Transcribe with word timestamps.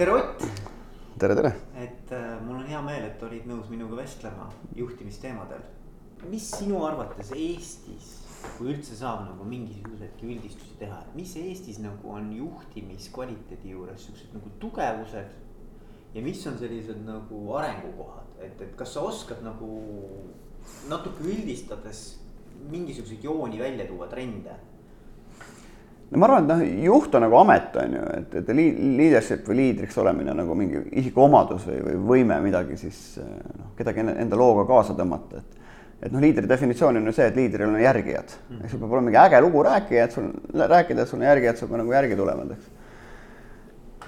tere, 0.00 0.12
Ott. 0.12 0.42
tere, 1.18 1.34
tere. 1.34 1.56
et 1.76 2.12
äh, 2.12 2.40
mul 2.40 2.56
on 2.56 2.64
hea 2.64 2.78
meel, 2.80 3.02
et 3.04 3.22
olid 3.26 3.44
nõus 3.44 3.66
minuga 3.68 3.98
vestlema 3.98 4.46
juhtimisteemadel. 4.72 5.60
mis 6.32 6.46
sinu 6.54 6.78
arvates 6.86 7.34
Eestis, 7.36 8.06
kui 8.56 8.70
üldse 8.72 8.96
saab 8.96 9.26
nagu 9.26 9.44
mingisuguseidki 9.44 10.30
üldistusi 10.32 10.78
teha, 10.80 11.02
et 11.04 11.18
mis 11.18 11.34
Eestis 11.36 11.82
nagu 11.84 12.14
on 12.16 12.32
juhtimiskvaliteedi 12.32 13.74
juures 13.74 14.06
siuksed 14.06 14.32
nagu 14.38 14.54
tugevused 14.62 15.36
ja 16.14 16.24
mis 16.24 16.46
on 16.48 16.56
sellised 16.62 17.04
nagu 17.04 17.42
arengukohad, 17.60 18.32
et, 18.40 18.56
et 18.56 18.72
kas 18.80 18.96
sa 18.96 19.04
oskad 19.04 19.44
nagu 19.44 19.68
natuke 20.88 21.28
üldistades 21.28 22.06
mingisuguseid 22.72 23.28
jooni 23.28 23.60
välja 23.60 23.84
tuua, 23.92 24.08
trende? 24.08 24.56
No 26.10 26.18
ma 26.18 26.26
arvan, 26.26 26.44
et 26.44 26.50
noh, 26.50 26.64
juht 26.88 27.14
on 27.14 27.24
nagu 27.26 27.38
amet, 27.38 27.76
on 27.84 27.96
ju, 27.96 28.02
et, 28.18 28.34
et 28.40 28.52
leadership 28.56 29.46
või 29.48 29.60
liidriks 29.60 29.98
olemine 30.02 30.34
nagu 30.34 30.56
mingi 30.58 30.82
isikuomadus 31.02 31.68
või, 31.68 31.80
või 31.86 32.02
võime 32.12 32.40
midagi 32.44 32.78
siis 32.80 33.00
noh, 33.22 33.72
kedagi 33.78 34.02
enda 34.02 34.38
looga 34.38 34.66
kaasa 34.68 34.96
tõmmata, 34.98 35.42
et 35.42 35.58
et 36.00 36.12
noh, 36.12 36.22
liidri 36.22 36.48
definitsioon 36.48 36.96
on 36.96 37.08
ju 37.10 37.12
see, 37.12 37.26
et 37.28 37.36
liidril 37.36 37.68
on 37.68 37.80
järgijad. 37.80 38.30
Mm, 38.48 38.60
eks 38.64 38.72
sul 38.72 38.80
peab 38.80 38.94
olema 38.94 39.10
mingi 39.10 39.18
äge 39.20 39.40
lugu 39.44 39.64
rääkija, 39.66 40.04
et 40.06 40.14
sul 40.16 40.30
rääkida, 40.56 41.04
et 41.04 41.10
sul 41.10 41.20
on 41.20 41.26
järgijad 41.28 41.60
sinuga 41.60 41.80
nagu 41.82 41.92
järgi 41.92 42.16
tulevad, 42.16 42.54
eks. 42.54 42.70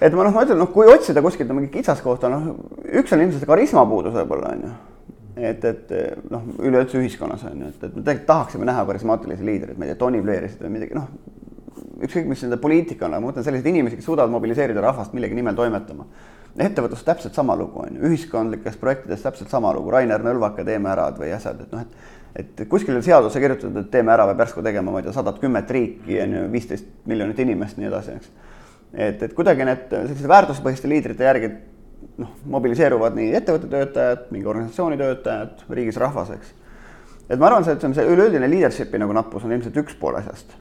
et 0.00 0.16
ma 0.16 0.24
noh, 0.24 0.32
ma 0.32 0.46
ütlen, 0.46 0.60
noh, 0.62 0.70
kui 0.72 0.88
otsida 0.88 1.24
kuskilt 1.24 1.52
no, 1.52 1.58
mingit 1.58 1.74
kitsaskohta, 1.74 2.30
noh, 2.32 2.48
üks 3.02 3.12
on 3.12 3.26
ilmselt 3.26 3.44
karisma 3.48 3.84
puudus 3.90 4.16
võib-olla 4.16 4.54
on 4.56 4.64
ju. 4.64 4.72
Et, 5.42 5.62
et 5.64 5.92
noh, 6.32 6.48
üleüldse 6.60 6.96
ühiskonnas 7.00 7.44
on 7.48 7.60
ju, 7.60 7.68
et, 7.72 7.84
et 7.84 7.92
me 7.92 8.00
tegelikult 8.00 8.26
tahaksime 8.28 8.68
näha 8.68 8.86
karismaatilisi 8.88 9.46
liidreid, 9.48 9.76
ma 9.76 9.86
ei 9.86 9.92
tea, 9.92 10.00
Tony 10.00 10.24
Blairised 10.24 10.64
või 10.64 10.74
midagi, 10.78 10.96
noh, 10.96 11.12
ükskõik, 12.02 12.28
mis 12.30 12.42
nende 12.44 12.58
poliitika 12.62 13.06
on, 13.06 13.14
aga 13.14 13.22
ma 13.22 13.30
mõtlen 13.30 13.46
selliseid 13.46 13.68
inimesi, 13.70 13.98
kes 13.98 14.08
suudavad 14.08 14.32
mobiliseerida 14.32 14.82
rahvast 14.82 15.14
millegi 15.16 15.36
nimel 15.38 15.56
toimetama. 15.58 16.06
ettevõtlus 16.58 17.04
täpselt 17.04 17.34
sama 17.34 17.56
lugu 17.56 17.80
on 17.80 17.96
ju, 17.96 18.08
ühiskondlikes 18.10 18.76
projektides 18.80 19.22
täpselt 19.22 19.50
sama 19.50 19.72
lugu, 19.72 19.90
Rainer 19.90 20.20
Nõlvaka 20.20 20.64
Teeme 20.64 20.90
ära 20.92 21.06
või 21.16 21.32
asjad, 21.32 21.60
et 21.60 21.72
noh, 21.72 21.80
et 21.80 22.20
et 22.36 22.62
kuskil 22.68 22.96
on 22.96 23.02
seaduse 23.04 23.40
kirjutatud, 23.40 23.76
et 23.76 23.90
teeme 23.92 24.12
ära, 24.12 24.24
peab 24.30 24.38
järsku 24.40 24.62
tegema, 24.64 24.92
ma 24.92 25.02
ei 25.02 25.04
tea, 25.04 25.12
sadat 25.12 25.38
kümmet 25.40 25.70
riiki 25.70 26.16
on 26.22 26.32
ju, 26.36 26.46
viisteist 26.52 26.86
miljonit 27.08 27.38
inimest, 27.44 27.76
nii 27.76 27.90
edasi, 27.90 28.16
eks. 28.16 28.30
et, 28.94 29.22
et 29.28 29.34
kuidagi 29.36 29.66
need 29.68 29.92
sellised 29.92 30.30
väärtuspõhiste 30.32 30.88
liidrite 30.88 31.28
järgi 31.28 31.52
noh, 32.22 32.32
mobiliseeruvad 32.56 33.18
nii 33.18 33.34
ettevõtte 33.36 33.68
töötajad, 33.72 34.26
mingi 34.32 34.48
organisatsiooni 34.48 34.96
töötajad, 35.00 35.66
riigis 35.76 36.00
rahvas, 36.00 36.32
eks. 36.38 36.54
et 37.28 37.36
ma 37.36 37.50
arvan, 37.50 37.68
see, 37.68 37.76
on 37.84 37.96
see 38.00 38.08
üleüldine 38.16 38.48
leadership'i 38.48 39.00
nagu 39.02 39.16
nappus 39.16 39.44
on 39.44 39.52
ilmselt 39.52 39.76
üks 39.84 40.00
pool 40.00 40.16
asjast 40.20 40.56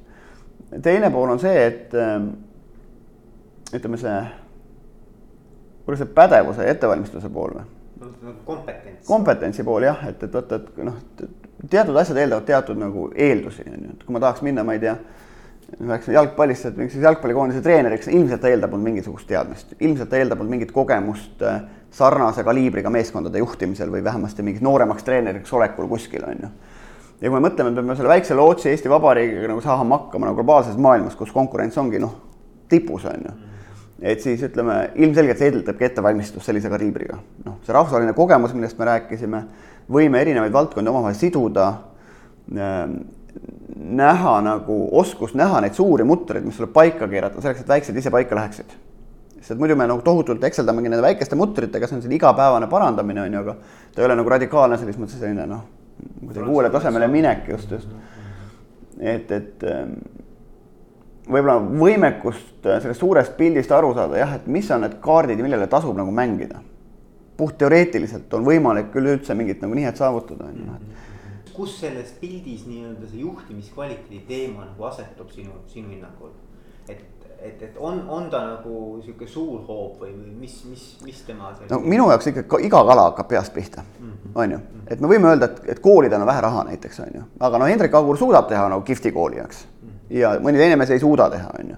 teine 0.80 1.11
pool 1.11 1.30
on 1.30 1.39
see, 1.39 1.66
et 1.66 1.94
ähm, 1.97 2.31
ütleme, 3.75 4.00
see, 4.00 4.17
kuidas 5.86 6.03
see 6.03 6.13
pädevuse 6.16 6.66
ja 6.66 6.75
ettevalmistuse 6.75 7.30
pool 7.30 7.58
või? 7.59 7.67
kompetents. 8.45 9.08
kompetentsi 9.08 9.63
pool 9.63 9.86
jah, 9.86 10.00
et, 10.09 10.23
et 10.23 10.33
vaata, 10.33 10.61
et 10.61 10.80
noh, 10.86 10.95
teatud 11.69 11.97
asjad 12.02 12.17
eeldavad 12.22 12.47
teatud 12.47 12.80
nagu 12.80 13.09
eeldusi, 13.16 13.66
on 13.67 13.83
ju, 13.89 13.97
et 13.97 14.05
kui 14.08 14.16
ma 14.16 14.23
tahaks 14.23 14.41
minna, 14.45 14.63
ma 14.67 14.75
ei 14.78 14.81
tea, 14.81 14.95
läheks 15.80 16.09
jalgpallist, 16.11 16.66
et 16.67 16.80
mingiks 16.80 16.97
jalgpallikoondise 17.03 17.61
treeneriks, 17.63 18.09
ilmselt 18.11 18.41
ta 18.44 18.50
eeldab 18.52 18.73
mul 18.73 18.83
mingisugust 18.88 19.30
teadmist, 19.30 19.75
ilmselt 19.80 20.09
ta 20.11 20.19
eeldab 20.19 20.41
mul 20.41 20.50
mingit 20.52 20.73
kogemust 20.75 21.45
äh, 21.47 21.61
sarnase 21.95 22.44
kaliibriga 22.47 22.91
meeskondade 22.91 23.39
juhtimisel 23.39 23.91
või 23.94 24.03
vähemasti 24.03 24.44
mingit 24.44 24.66
nooremaks 24.66 25.06
treeneriks 25.08 25.53
olekul 25.53 25.88
kuskil, 25.91 26.25
on 26.28 26.45
ju 26.47 26.52
ja 27.22 27.30
kui 27.30 27.38
me 27.38 27.44
mõtleme, 27.45 27.73
peame 27.77 27.95
selle 27.97 28.09
väikse 28.09 28.36
lootsi 28.38 28.72
Eesti 28.72 28.89
Vabariigiga 28.89 29.52
nagu 29.52 29.61
saama 29.64 30.00
hakkama 30.00 30.30
nagu 30.30 30.39
globaalses 30.39 30.77
maailmas, 30.81 31.16
kus 31.19 31.31
konkurents 31.36 31.78
ongi 31.78 32.02
noh, 32.02 32.16
tipus 32.72 33.05
on 33.09 33.25
ju. 33.28 33.33
et 34.02 34.22
siis 34.23 34.41
ütleme, 34.47 34.78
ilmselgelt 34.97 35.38
see 35.38 35.52
eeldabki 35.52 35.86
ettevalmistust 35.91 36.50
sellise 36.50 36.69
kaliibriga. 36.73 37.19
noh, 37.45 37.59
see 37.66 37.75
rahvusvaheline 37.78 38.17
kogemus, 38.17 38.55
millest 38.58 38.80
me 38.80 38.89
rääkisime, 38.89 39.41
võime 39.91 40.22
erinevaid 40.22 40.53
valdkondi 40.53 40.89
omavahel 40.89 41.17
siduda 41.17 41.67
äh,, 42.58 42.86
näha 43.81 44.38
nagu, 44.46 44.78
oskus 45.00 45.35
näha 45.38 45.62
neid 45.63 45.78
suuri 45.78 46.03
mutreid, 46.07 46.46
mis 46.46 46.57
tuleb 46.57 46.73
paika 46.73 47.07
keerata 47.09 47.41
selleks, 47.41 47.63
et 47.63 47.69
väiksed 47.75 47.97
ise 48.01 48.12
paika 48.13 48.35
läheksid 48.38 48.73
sest 49.41 49.57
muidu 49.59 49.75
me 49.75 49.88
nagu 49.90 50.03
tohutult 50.06 50.44
ekseldamegi 50.46 50.90
nende 50.90 51.01
väikeste 51.01 51.38
mutritega, 51.40 51.88
see 51.88 51.97
on 51.97 52.03
selline 52.03 52.19
igapäevane 52.19 52.67
parandamine, 52.69 53.23
on 53.25 53.34
ju, 53.34 53.40
aga 53.41 53.56
ta 53.94 54.03
ei 54.03 54.06
ole 54.06 54.17
nagu 54.19 54.29
radikaalne 54.29 54.78
selles 54.78 55.00
mõttes 55.01 55.17
selline 55.17 55.47
noh, 55.50 55.63
kuidagi 56.19 56.50
uuele 56.50 56.69
tasemele 56.73 57.07
minek 57.12 57.47
just, 57.50 57.72
just. 57.72 57.89
et, 59.00 59.31
et 59.31 59.63
ähm, 59.69 59.95
võib-olla 61.28 61.57
võimekust 61.62 62.66
äh, 62.66 62.81
sellest 62.84 63.03
suurest 63.03 63.38
pildist 63.38 63.72
aru 63.75 63.94
saada 63.97 64.19
jah, 64.19 64.35
et 64.38 64.47
mis 64.51 64.69
on 64.73 64.85
need 64.85 64.97
kaardid, 65.03 65.41
millele 65.44 65.67
tasub 65.72 65.97
nagu 65.97 66.13
mängida. 66.16 66.61
puht 67.38 67.57
teoreetiliselt 67.57 68.34
on 68.38 68.44
võimalik 68.45 68.94
üleüldse 68.95 69.34
mingit 69.34 69.61
nagu 69.63 69.73
nihet 69.73 69.97
saavutada, 69.97 70.45
on 70.45 70.57
ju, 70.57 70.66
noh. 70.67 71.07
kus 71.56 71.79
selles 71.79 72.11
pildis 72.22 72.67
nii-öelda 72.67 73.07
see 73.09 73.23
juhtimiskvaliteedi 73.23 74.22
teema 74.28 74.67
nagu 74.67 74.85
asetub 74.90 75.31
sinu, 75.34 75.63
sinu 75.67 75.90
hinnangul? 75.90 76.35
et 76.90 77.01
et, 77.41 77.62
et 77.62 77.78
on, 77.79 78.02
on 78.09 78.29
ta 78.29 78.41
nagu 78.46 79.02
sihuke 79.06 79.28
suur 79.28 79.63
hoop 79.68 80.02
või, 80.02 80.12
või 80.13 80.34
mis, 80.44 80.57
mis, 80.69 80.84
mis 81.06 81.22
tema. 81.28 81.52
no 81.69 81.79
minu 81.81 82.09
jaoks 82.12 82.29
ikka 82.31 82.59
iga 82.62 82.84
kala 82.88 83.07
hakkab 83.09 83.28
peast 83.31 83.53
pihta 83.53 83.81
mm, 83.81 84.12
-hmm. 84.12 84.35
on 84.35 84.52
ju, 84.56 84.59
et 84.88 85.02
me 85.02 85.09
võime 85.12 85.31
öelda, 85.31 85.50
et, 85.50 85.62
et 85.75 85.79
koolidel 85.79 86.22
on 86.22 86.29
vähe 86.29 86.41
raha 86.41 86.63
näiteks 86.69 87.00
on 87.06 87.16
ju, 87.16 87.24
aga 87.40 87.62
no 87.62 87.69
Hendrik 87.72 87.96
Agur 87.96 88.18
suudab 88.18 88.47
teha 88.50 88.68
nagu 88.69 88.85
kihvti 88.85 89.12
kooli, 89.12 89.40
eks 89.40 89.66
mm. 89.66 89.90
-hmm. 89.90 90.19
ja 90.19 90.35
mõni 90.40 90.62
teine 90.62 90.75
mees 90.75 90.94
ei 90.94 91.00
suuda 91.00 91.29
teha, 91.29 91.50
on 91.59 91.74
ju 91.74 91.75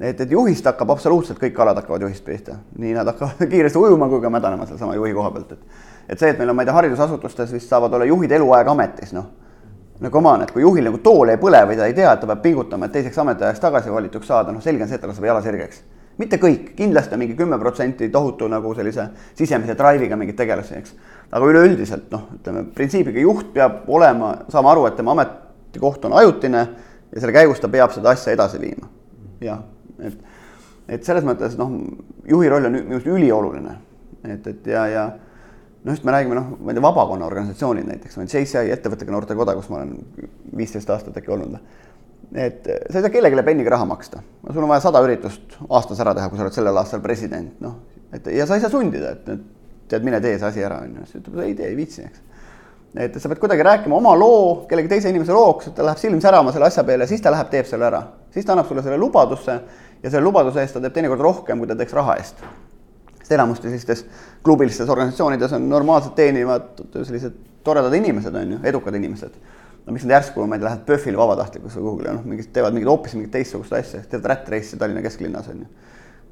et, 0.00 0.20
et 0.20 0.30
juhist 0.30 0.64
hakkab 0.64 0.90
absoluutselt 0.90 1.40
kõik 1.40 1.56
kalad 1.56 1.76
hakkavad 1.76 2.02
juhist 2.02 2.24
pihta, 2.24 2.58
nii 2.78 2.94
nad 2.94 3.06
hakkavad 3.06 3.48
kiiresti 3.52 3.78
ujuma 3.78 4.08
kui 4.08 4.20
ka 4.20 4.30
mädanema 4.30 4.66
sealsama 4.66 4.94
juhi 4.94 5.14
koha 5.14 5.30
pealt, 5.30 5.52
et. 5.52 5.82
et 6.08 6.18
see, 6.18 6.30
et 6.30 6.38
meil 6.38 6.50
on, 6.50 6.56
ma 6.56 6.62
ei 6.62 6.66
tea, 6.66 6.74
haridusasutustes 6.74 7.52
vist 7.52 7.68
saavad 7.68 7.92
olla 7.92 8.04
juhid 8.04 8.32
eluaeg 8.32 8.68
ametis, 8.68 9.12
noh 9.16 9.32
nagu 10.00 10.18
oma 10.18 10.32
on, 10.36 10.42
et 10.44 10.52
kui 10.52 10.62
juhil 10.62 10.84
nagu 10.84 10.98
tool 11.04 11.32
ei 11.32 11.38
põle 11.40 11.60
või 11.68 11.76
ta 11.78 11.86
ei 11.88 11.94
tea, 11.96 12.12
et 12.12 12.20
ta 12.20 12.28
peab 12.28 12.42
pingutama, 12.44 12.86
et 12.86 12.96
teiseks 12.96 13.18
ametiajaks 13.22 13.62
tagasi 13.62 13.92
valituks 13.92 14.28
saada, 14.28 14.52
noh, 14.52 14.62
selge 14.64 14.84
on 14.84 14.90
see, 14.90 14.98
et 14.98 15.04
tal 15.04 15.14
saab 15.16 15.28
jala 15.30 15.42
sirgeks. 15.44 15.82
mitte 16.18 16.38
kõik, 16.40 16.70
kindlasti 16.76 17.14
on 17.14 17.20
mingi 17.20 17.34
kümme 17.36 17.58
protsenti 17.58 18.08
tohutu 18.08 18.48
nagu 18.48 18.74
sellise 18.74 19.08
sisemise 19.36 19.74
drive'iga 19.76 20.16
mingeid 20.16 20.36
tegelasi, 20.36 20.74
eks. 20.74 20.94
aga 21.32 21.46
üleüldiselt 21.46 22.10
noh, 22.12 22.28
ütleme 22.38 22.64
printsiibiga 22.74 23.20
juht 23.20 23.52
peab 23.54 23.88
olema, 23.88 24.34
saama 24.48 24.72
aru, 24.72 24.86
et 24.86 24.96
tema 24.96 25.12
ametikoht 25.16 26.04
on 26.04 26.16
ajutine 26.20 26.66
ja 27.12 27.20
selle 27.20 27.32
käigus 27.32 27.60
ta 27.60 27.68
peab 27.68 27.92
seda 27.92 28.12
asja 28.12 28.32
edasi 28.32 28.60
viima. 28.60 28.88
jah, 29.40 29.62
et, 30.00 30.16
et 30.88 31.04
selles 31.04 31.24
mõttes 31.24 31.56
noh, 31.60 31.72
juhi 32.28 32.48
roll 32.48 32.68
on 32.68 32.72
minu 32.72 32.98
arust 32.98 33.12
ülioluline, 33.12 33.78
et, 34.24 34.46
et 34.46 34.72
ja, 34.72 34.86
ja 34.92 35.06
noh, 35.86 35.92
just 35.92 36.04
me 36.04 36.12
räägime 36.12 36.34
noh, 36.34 36.46
ma 36.58 36.72
ei 36.72 36.76
tea, 36.76 36.82
vabakonna 36.82 37.26
organisatsioonid 37.26 37.86
näiteks, 37.86 38.18
JCI 38.18 38.72
ettevõttega 38.74 39.14
noortekoda, 39.14 39.54
kus 39.54 39.68
ma 39.70 39.80
olen 39.80 39.92
viisteist 40.58 40.90
aastat 40.90 41.20
äkki 41.20 41.30
olnud. 41.30 41.58
et 42.34 42.66
sa 42.66 42.98
ei 42.98 43.04
saa 43.04 43.12
kellelegi 43.14 43.44
penniga 43.46 43.70
raha 43.76 43.86
maksta, 43.86 44.22
sul 44.52 44.64
on 44.64 44.72
vaja 44.72 44.82
sada 44.88 45.02
üritust 45.06 45.54
aastas 45.70 46.02
ära 46.02 46.14
teha, 46.16 46.28
kui 46.28 46.40
sa 46.40 46.46
oled 46.48 46.56
sellel 46.58 46.82
aastal 46.82 47.04
president, 47.04 47.60
noh. 47.62 47.78
et 48.12 48.26
ja 48.34 48.48
sa 48.50 48.58
ei 48.58 48.64
saa 48.64 48.72
sundida, 48.72 49.14
et, 49.14 49.46
tead, 49.86 50.02
mine 50.02 50.20
tee 50.20 50.34
see 50.40 50.48
asi 50.50 50.66
ära, 50.66 50.82
on 50.82 50.98
ju, 50.98 51.06
siis 51.06 51.22
ütleb, 51.22 51.38
ei 51.46 51.54
tee, 51.54 51.70
ei 51.70 51.78
viitsi, 51.78 52.02
eks. 52.02 52.26
et 53.06 53.22
sa 53.22 53.30
pead 53.30 53.44
kuidagi 53.46 53.70
rääkima 53.70 54.00
oma 54.02 54.18
loo 54.18 54.66
kellegi 54.66 54.90
teise 54.96 55.14
inimese 55.14 55.36
looks, 55.36 55.70
et 55.70 55.78
ta 55.78 55.86
läheb 55.86 56.02
silm 56.02 56.18
särama 56.24 56.54
selle 56.56 56.66
asja 56.66 56.82
peale, 56.88 57.06
siis 57.06 57.22
ta 57.22 57.30
läheb, 57.30 57.52
teeb 57.54 57.70
selle 57.70 57.86
ära. 57.86 58.02
siis 58.34 58.46
ta 58.46 58.58
annab 58.58 58.66
sulle 58.66 58.82
selle 58.82 58.98
lubadusse 58.98 59.60
ja 60.02 60.10
selle 60.10 60.26
lubaduse 60.26 60.66
eest 60.66 60.74
ta 60.74 60.82
teeb 60.82 60.98
teinekord 60.98 61.22
rohkem, 61.22 61.62
kui 61.62 61.70
ta 61.70 61.78
teeks 61.78 61.94
raha 61.94 62.18
eest 62.18 62.42
sest 63.26 63.34
enamustes 63.34 63.70
sellistes 63.70 64.04
klubilistes 64.46 64.90
organisatsioonides 64.92 65.52
on 65.56 65.68
normaalselt 65.68 66.14
teenivad 66.18 66.84
sellised 66.94 67.34
toredad 67.66 67.94
inimesed, 67.98 68.34
on 68.34 68.56
ju, 68.56 68.58
edukad 68.70 68.94
inimesed. 68.94 69.34
no 69.86 69.94
miks 69.94 70.06
nad 70.06 70.16
järsku, 70.16 70.46
ma 70.46 70.56
ei 70.56 70.60
tea, 70.62 70.66
lähevad 70.66 70.86
PÖFFile 70.86 71.18
vabatahtlikuks 71.18 71.76
või 71.78 71.84
kuhugile, 71.84 72.14
noh, 72.16 72.24
mingid 72.26 72.48
teevad 72.54 72.74
mingit 72.74 72.90
hoopis 72.90 73.12
mingit 73.14 73.30
teistsugust 73.34 73.74
asja, 73.76 74.00
teevad 74.10 74.32
rätt 74.32 74.48
reisi 74.50 74.78
Tallinna 74.78 75.02
kesklinnas, 75.04 75.50
on 75.52 75.60
ju. 75.62 75.68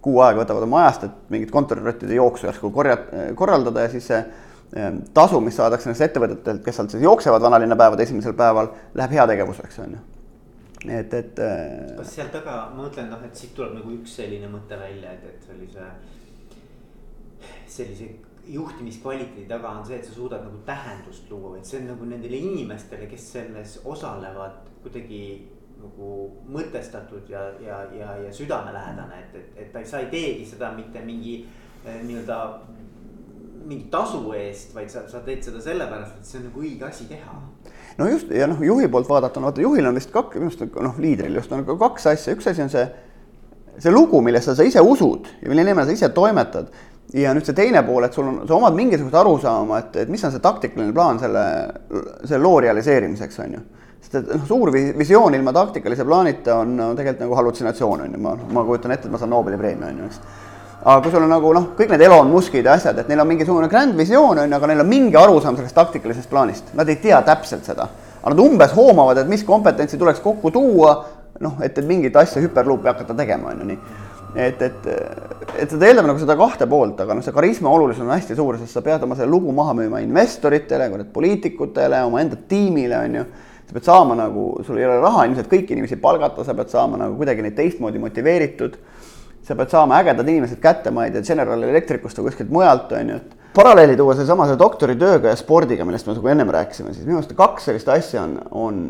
kuu 0.05 0.19
aega 0.21 0.43
võtavad 0.43 0.67
oma 0.67 0.81
ajast, 0.83 1.07
et 1.07 1.31
mingit 1.35 1.53
kontorirottide 1.55 2.19
jooksu 2.19 2.49
järsku 2.49 2.71
korja-, 2.75 2.99
korraldada 3.39 3.87
ja 3.87 3.93
siis 3.93 4.09
see 4.11 4.19
ehm, 4.19 4.99
tasu, 5.15 5.39
mis 5.41 5.55
saadakse 5.60 5.89
nendest 5.89 6.09
ettevõtetelt, 6.09 6.65
kes 6.67 6.81
sealt 6.81 6.97
siis 6.97 7.07
jooksevad 7.07 7.47
vanalinna 7.47 7.78
päevade 7.78 8.07
esimesel 8.07 8.34
päeval, 8.39 8.75
läheb 8.99 9.15
heategevuseks, 9.21 9.78
on 9.87 9.97
ju 9.99 10.03
et, 10.89 11.15
et. 11.15 11.39
Äh, 11.39 11.95
kas 11.97 12.10
seal 12.19 12.28
taga, 12.33 12.59
ma 12.75 12.84
mõtlen, 12.84 13.09
noh, 13.13 13.22
et 13.25 13.39
siit 13.39 13.55
tuleb 13.57 13.78
nagu 13.78 13.95
üks 13.95 14.19
selline 14.19 14.51
mõte 14.53 14.77
välja, 14.78 15.15
et, 15.15 15.31
et 15.31 15.47
sellise 15.49 15.87
sellise 17.67 18.11
juhtimiskvaliteedi 18.47 19.49
taga 19.49 19.71
on 19.79 19.87
see, 19.87 19.97
et 19.97 20.05
sa 20.05 20.13
suudad 20.13 20.45
nagu 20.45 20.61
tähendust 20.67 21.31
luua, 21.31 21.57
et 21.59 21.69
see 21.69 21.81
on 21.81 21.91
nagu 21.95 22.09
nendele 22.09 22.37
inimestele, 22.37 23.09
kes 23.09 23.29
selles 23.39 23.79
osalevad, 23.89 24.69
kuidagi 24.85 25.25
nagu 25.85 26.11
mõtestatud 26.53 27.29
ja, 27.29 27.45
ja, 27.65 27.81
ja, 27.97 28.17
ja 28.27 28.33
südamelähedane, 28.33 29.21
et, 29.25 29.37
et, 29.41 29.61
et 29.65 29.73
ta 29.73 29.81
ei, 29.81 29.89
sa 29.89 30.01
ei 30.05 30.11
teegi 30.13 30.47
seda 30.49 30.73
mitte 30.77 31.03
mingi 31.05 31.39
eh, 31.85 32.01
nii-öelda 32.05 32.39
mingi 33.65 33.89
tasu 33.93 34.21
eest, 34.37 34.75
vaid 34.77 34.93
sa, 34.93 35.07
sa 35.09 35.23
teed 35.25 35.45
seda 35.45 35.61
sellepärast, 35.65 36.21
et 36.21 36.29
see 36.29 36.41
on 36.41 36.47
nagu 36.51 36.65
õige 36.65 36.85
asi 36.89 37.09
teha. 37.09 37.39
no 37.99 38.09
just 38.11 38.33
ja 38.33 38.49
noh, 38.51 38.61
juhi 38.65 38.89
poolt 38.93 39.09
vaadatuna, 39.09 39.49
vaata 39.49 39.65
juhil 39.65 39.89
on 39.89 39.97
vist 39.97 40.13
kaks, 40.13 40.37
minu 40.37 40.53
arust 40.53 40.81
noh, 40.85 41.01
liidril 41.01 41.41
just 41.41 41.53
on 41.53 41.65
kaks 41.65 42.13
asja, 42.13 42.37
üks 42.37 42.53
asi 42.53 42.65
on 42.65 42.73
see 42.73 42.85
see 43.79 43.91
lugu, 43.91 44.21
millesse 44.23 44.55
sa 44.55 44.67
ise 44.67 44.83
usud 44.85 45.27
ja 45.43 45.51
mille 45.51 45.65
nimel 45.67 45.87
sa 45.89 45.97
ise 45.97 46.09
toimetad 46.15 46.69
ja 47.12 47.34
nüüd 47.34 47.47
see 47.47 47.56
teine 47.56 47.83
pool, 47.86 48.06
et 48.06 48.16
sul 48.16 48.27
on, 48.27 48.41
sa 48.48 48.56
omad 48.56 48.77
mingisugust 48.77 49.16
arusaama, 49.18 49.80
et, 49.83 49.97
et 50.04 50.12
mis 50.12 50.22
on 50.24 50.33
see 50.33 50.42
taktikaline 50.42 50.95
plaan 50.97 51.21
selle, 51.22 51.45
selle 52.24 52.41
loo 52.42 52.60
realiseerimiseks, 52.65 53.41
on 53.45 53.59
ju. 53.59 53.60
sest 54.04 54.16
et 54.21 54.33
noh, 54.33 54.47
suur 54.48 54.72
visioon 54.72 55.36
ilma 55.36 55.53
taktikalise 55.56 56.06
plaanita 56.06 56.59
on 56.62 56.74
no, 56.78 56.89
tegelikult 56.97 57.27
nagu 57.27 57.39
hallutsinatsioon, 57.41 58.06
on 58.06 58.16
ju, 58.16 58.22
ma, 58.24 58.34
ma 58.56 58.65
kujutan 58.66 58.97
ette, 58.97 59.09
et 59.09 59.15
ma 59.15 59.21
saan 59.21 59.33
Nobeli 59.34 59.60
preemia, 59.60 59.92
on 59.92 60.03
ju, 60.03 60.10
eks. 60.10 60.21
aga 60.83 60.97
kui 61.03 61.15
sul 61.15 61.27
on 61.27 61.34
nagu 61.36 61.53
noh, 61.56 61.68
kõik 61.78 61.92
need 61.95 62.06
Elon 62.09 62.33
Muskid 62.33 62.66
ja 62.66 62.78
asjad, 62.78 62.98
et 63.01 63.10
neil 63.10 63.22
on 63.22 63.30
mingisugune 63.30 63.68
grand 63.72 63.97
visioon, 63.98 64.41
on 64.41 64.48
ju, 64.48 64.57
aga 64.59 64.72
neil 64.72 64.84
on 64.84 64.91
mingi 64.91 65.21
arusaam 65.21 65.59
sellest 65.60 65.77
taktikalisest 65.77 66.30
plaanist, 66.33 66.72
nad 66.78 66.89
ei 66.89 66.98
tea 67.03 67.21
täpselt 67.27 67.68
seda. 67.68 67.89
aga 68.22 68.33
nad 68.33 68.41
umbes 68.41 68.72
hoomavad, 68.72 69.21
et 69.21 69.28
mis 69.28 69.45
kompetentsi 69.45 70.00
tuleks 70.00 70.24
kokku 70.24 70.50
tuua, 70.50 70.97
noh, 71.45 71.60
et, 71.62 71.78
et 71.78 71.86
mingit 71.86 72.16
asja 72.16 72.42
hüperluupi 72.42 72.91
hakata 72.91 73.15
tegema, 73.15 73.53
on 73.53 73.62
ju 73.62 73.71
nii 73.74 74.03
et, 74.34 74.63
et, 74.63 74.86
et 75.63 75.71
seda 75.71 75.89
eeldab 75.89 76.09
nagu 76.09 76.21
seda 76.21 76.36
kahte 76.39 76.66
poolt, 76.71 76.98
aga 77.04 77.16
noh, 77.16 77.25
see 77.25 77.34
karisma 77.34 77.71
olulisus 77.71 78.03
on 78.03 78.10
hästi 78.13 78.36
suur, 78.39 78.59
sest 78.59 78.75
sa 78.75 78.83
pead 78.84 79.04
oma 79.07 79.16
selle 79.19 79.31
lugu 79.31 79.54
maha 79.54 79.77
müüma 79.78 80.03
investoritele, 80.04 80.89
poliitikutele, 81.15 82.03
omaenda 82.09 82.39
tiimile, 82.51 82.98
on 82.98 83.21
ju. 83.21 83.25
sa 83.65 83.78
pead 83.78 83.86
saama 83.86 84.19
nagu, 84.19 84.48
sul 84.66 84.81
ei 84.81 84.89
ole 84.89 84.98
raha 85.01 85.25
ilmselt 85.28 85.48
kõiki 85.53 85.77
inimesi 85.77 85.97
palgata, 86.03 86.45
sa 86.45 86.57
pead 86.59 86.75
saama 86.75 87.01
nagu 87.01 87.16
kuidagi 87.21 87.47
neid 87.47 87.57
teistmoodi 87.57 88.03
motiveeritud. 88.03 88.77
sa 89.45 89.54
pead 89.54 89.71
saama 89.71 89.98
ägedad 90.01 90.28
inimesed 90.28 90.60
kätte, 90.60 90.91
ma 90.91 91.04
ei 91.04 91.13
tea, 91.13 91.22
General 91.22 91.63
Electricust 91.63 92.19
või 92.19 92.31
kuskilt 92.31 92.51
mujalt, 92.51 92.92
on 92.97 93.10
ju, 93.13 93.16
et 93.16 93.53
paralleeli 93.54 93.97
tuua 93.97 94.16
seesama 94.16 94.48
see 94.48 94.57
doktoritööga 94.59 95.31
ja 95.31 95.36
spordiga, 95.36 95.84
millest 95.84 96.09
me 96.09 96.16
nagu 96.16 96.31
ennem 96.33 96.54
rääkisime, 96.57 96.95
siis 96.95 97.04
minu 97.07 97.21
arust 97.21 97.36
kaks 97.36 97.69
sellist 97.69 97.91
asja 97.92 98.25
on, 98.25 98.39
on, 98.51 98.81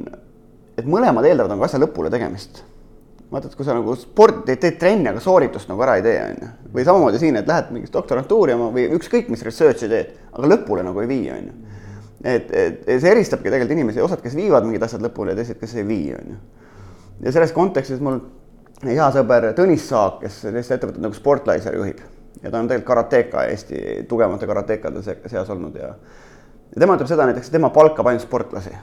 et 0.78 0.86
mõlemad 0.86 1.26
eeldavad 1.26 1.52
nagu 1.56 1.66
asja 1.66 1.82
lõpule 1.82 2.12
tegemist 2.14 2.62
vaata, 3.34 3.50
et 3.50 3.58
kui 3.58 3.66
sa 3.66 3.74
nagu 3.76 3.94
sport, 3.98 4.44
teed, 4.46 4.78
trenni, 4.80 5.08
aga 5.10 5.22
sooritust 5.22 5.70
nagu 5.70 5.82
ära 5.84 5.98
ei 5.98 6.04
tee, 6.06 6.18
on 6.22 6.40
ju. 6.44 6.50
või 6.76 6.86
samamoodi 6.86 7.20
siin, 7.22 7.38
et 7.40 7.50
lähed 7.50 7.72
mingit 7.74 7.92
doktorantuuri 7.94 8.54
oma 8.54 8.70
või 8.74 8.86
ükskõik 8.96 9.30
mis 9.32 9.42
research'i 9.46 9.90
teed, 9.90 10.14
aga 10.32 10.50
lõpule 10.54 10.86
nagu 10.86 11.02
ei 11.02 11.10
vii, 11.10 11.26
on 11.34 11.50
ju. 11.50 11.54
et, 12.22 12.54
et 12.64 12.88
see 12.94 13.10
eristabki 13.10 13.50
tegelikult 13.50 13.76
inimesi, 13.76 14.02
osad, 14.04 14.22
kes 14.22 14.36
viivad 14.38 14.66
mingid 14.66 14.86
asjad 14.86 15.02
lõpule 15.04 15.34
ja 15.34 15.40
teised, 15.40 15.58
kes 15.60 15.76
ei 15.80 15.86
vii, 15.88 16.08
on 16.18 16.34
ju. 16.34 16.40
ja 17.26 17.34
selles 17.34 17.54
kontekstis 17.56 18.02
mul 18.04 18.20
hea 18.84 19.10
sõber 19.14 19.50
Tõnis 19.56 19.88
Saak, 19.88 20.20
kes 20.22 20.44
sellist 20.46 20.74
ettevõtet 20.74 21.02
nagu 21.02 21.16
Sportlizer 21.16 21.76
juhib 21.78 22.02
ja 22.42 22.50
ta 22.50 22.58
on 22.58 22.68
tegelikult 22.68 22.86
karateka 22.90 23.44
Eesti 23.50 24.06
tugevamate 24.08 24.46
karatekade 24.46 25.02
seas 25.02 25.50
olnud 25.50 25.76
ja 25.80 25.94
ja 26.74 26.80
tema 26.80 26.96
ütleb 26.98 27.10
seda 27.10 27.28
näiteks, 27.28 27.52
tema 27.54 27.70
palkab 27.74 28.10
ainult 28.10 28.26
sportlasi 28.26 28.74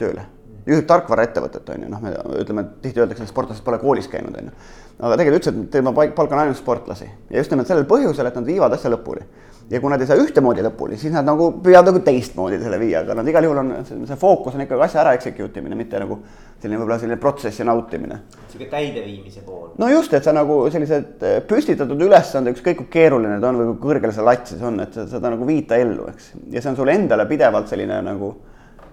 tööle 0.00 0.24
juhib 0.66 0.86
tarkvaraettevõtet, 0.88 1.68
on 1.74 1.84
ju, 1.84 1.90
noh, 1.90 2.02
me 2.04 2.14
ütleme, 2.40 2.64
tihti 2.82 3.02
öeldakse, 3.02 3.24
et 3.24 3.32
sportlased 3.32 3.64
pole 3.64 3.78
koolis 3.80 4.08
käinud, 4.12 4.36
on 4.36 4.50
ju. 4.50 4.56
aga 5.00 5.16
tegelikult 5.20 5.46
ütles, 5.46 5.62
et 5.64 5.70
tema 5.72 5.92
palk 5.96 6.34
on 6.34 6.42
ainult 6.42 6.58
sportlasi 6.58 7.06
ja 7.06 7.40
just 7.40 7.54
nimelt 7.54 7.70
sellel 7.70 7.88
põhjusel, 7.88 8.28
et 8.28 8.36
nad 8.36 8.46
viivad 8.48 8.76
asja 8.76 8.92
lõpuni. 8.92 9.24
ja 9.70 9.80
kui 9.80 9.90
nad 9.90 10.02
ei 10.02 10.06
saa 10.10 10.18
ühtemoodi 10.18 10.64
lõpuni, 10.66 10.98
siis 10.98 11.14
nad 11.14 11.24
nagu 11.24 11.52
püüavad 11.62 11.92
nagu 11.92 12.00
teistmoodi 12.04 12.58
selle 12.60 12.78
viia, 12.80 13.04
aga 13.04 13.14
nad 13.14 13.28
igal 13.28 13.46
juhul 13.46 13.60
on, 13.62 13.72
see 13.86 14.16
fookus 14.18 14.56
on 14.58 14.64
ikkagi 14.66 14.82
asja 14.82 15.00
ära 15.04 15.14
execute 15.14 15.62
imine, 15.62 15.78
mitte 15.78 16.00
nagu 16.02 16.18
selline 16.60 16.80
võib-olla 16.80 16.98
selline 17.00 17.16
protsessi 17.20 17.64
nautimine. 17.64 18.20
sihuke 18.50 18.68
täideviimise 18.68 19.44
pool. 19.46 19.70
no 19.78 19.88
just, 19.88 20.12
et 20.12 20.26
sa 20.26 20.34
nagu 20.36 20.58
sellised 20.74 21.24
eh, 21.24 21.40
püstitatud 21.46 22.02
ülesande, 22.02 22.52
ükskõik 22.52 22.82
kui 22.82 22.90
keeruline 22.98 23.40
ta 23.40 23.48
on 23.48 23.62
või 23.62 23.70
kui 23.70 23.88
kõrgel 23.88 24.12
see 24.12 24.26
lats 24.26 24.52
siis 24.52 24.62
on, 24.66 24.80
et 24.82 24.92
sa 24.92 25.06
seda 25.08 25.30
nagu 25.32 25.46
viita 25.46 25.78
ellu, 25.80 26.10
eks. 26.10 26.32
ja 26.50 26.60
see 26.60 26.74
on 26.74 26.80
sulle 26.82 26.98
endale 26.98 27.30
pidevalt 27.30 27.70
selline 27.70 28.02
nagu 28.10 28.34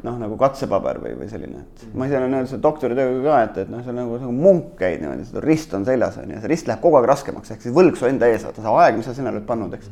noh, 0.05 0.17
nagu 0.21 0.37
katsepaber 0.39 0.99
või, 1.01 1.13
või 1.17 1.29
selline, 1.31 1.63
et 1.63 1.81
mm 1.81 1.89
-hmm. 1.89 1.97
ma 1.99 2.07
ise 2.07 2.17
olen 2.19 2.33
öelnud 2.33 2.51
selle 2.51 2.63
doktoritööga 2.63 3.23
ka, 3.23 3.39
et, 3.47 3.57
et 3.63 3.71
noh, 3.73 3.81
see 3.83 3.93
on 3.93 3.99
nagu, 4.01 4.19
nagu 4.21 4.31
munk 4.35 4.75
käid 4.79 5.01
niimoodi, 5.01 5.25
seda 5.25 5.43
rist 5.45 5.73
on 5.73 5.85
seljas 5.87 6.19
on 6.21 6.31
ju, 6.33 6.41
see 6.43 6.51
rist 6.53 6.69
läheb 6.69 6.81
kogu 6.83 6.99
aeg 6.99 7.09
raskemaks, 7.09 7.51
ehk 7.51 7.65
siis 7.65 7.75
võlg 7.75 7.97
su 7.97 8.09
enda 8.09 8.29
ees, 8.29 8.45
vaata 8.45 8.61
see 8.61 8.77
aeg, 8.83 8.97
mis 8.99 9.09
sa 9.09 9.17
sinna 9.17 9.33
oled 9.33 9.47
pannud, 9.49 9.73
eks. 9.73 9.89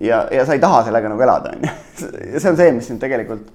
ja, 0.00 0.24
ja 0.34 0.46
sa 0.46 0.58
ei 0.58 0.62
taha 0.62 0.84
sellega 0.88 1.12
nagu 1.14 1.26
elada, 1.26 1.54
on 1.54 1.68
ju. 1.68 1.74
see 2.40 2.50
on 2.50 2.58
see, 2.58 2.72
mis 2.72 2.90
sind 2.90 3.00
tegelikult 3.00 3.46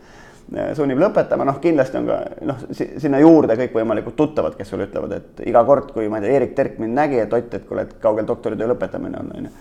äh, 0.55 0.71
sunnib 0.79 1.01
lõpetama, 1.03 1.47
noh, 1.51 1.59
kindlasti 1.59 1.99
on 1.99 2.09
ka 2.11 2.21
noh, 2.53 2.65
sinna 2.79 3.19
juurde 3.19 3.59
kõikvõimalikud 3.59 4.15
tuttavad, 4.15 4.55
kes 4.55 4.71
sulle 4.71 4.87
ütlevad, 4.87 5.19
et 5.19 5.47
iga 5.51 5.65
kord, 5.67 5.91
kui 5.91 6.07
ma 6.07 6.21
ei 6.21 6.27
tea, 6.27 6.39
Erik 6.39 6.55
Terk 6.55 6.79
mind 6.79 6.95
nägi, 6.95 7.19
et 7.19 7.33
Ott, 7.33 7.53
et 7.53 7.67
kuule, 7.67 7.89
et 7.89 7.97
kaugel 7.99 8.27
doktoritöö 8.27 8.71
lõpetamine 8.71 9.19
on, 9.19 9.31
on 9.35 9.49
ju 9.49 9.57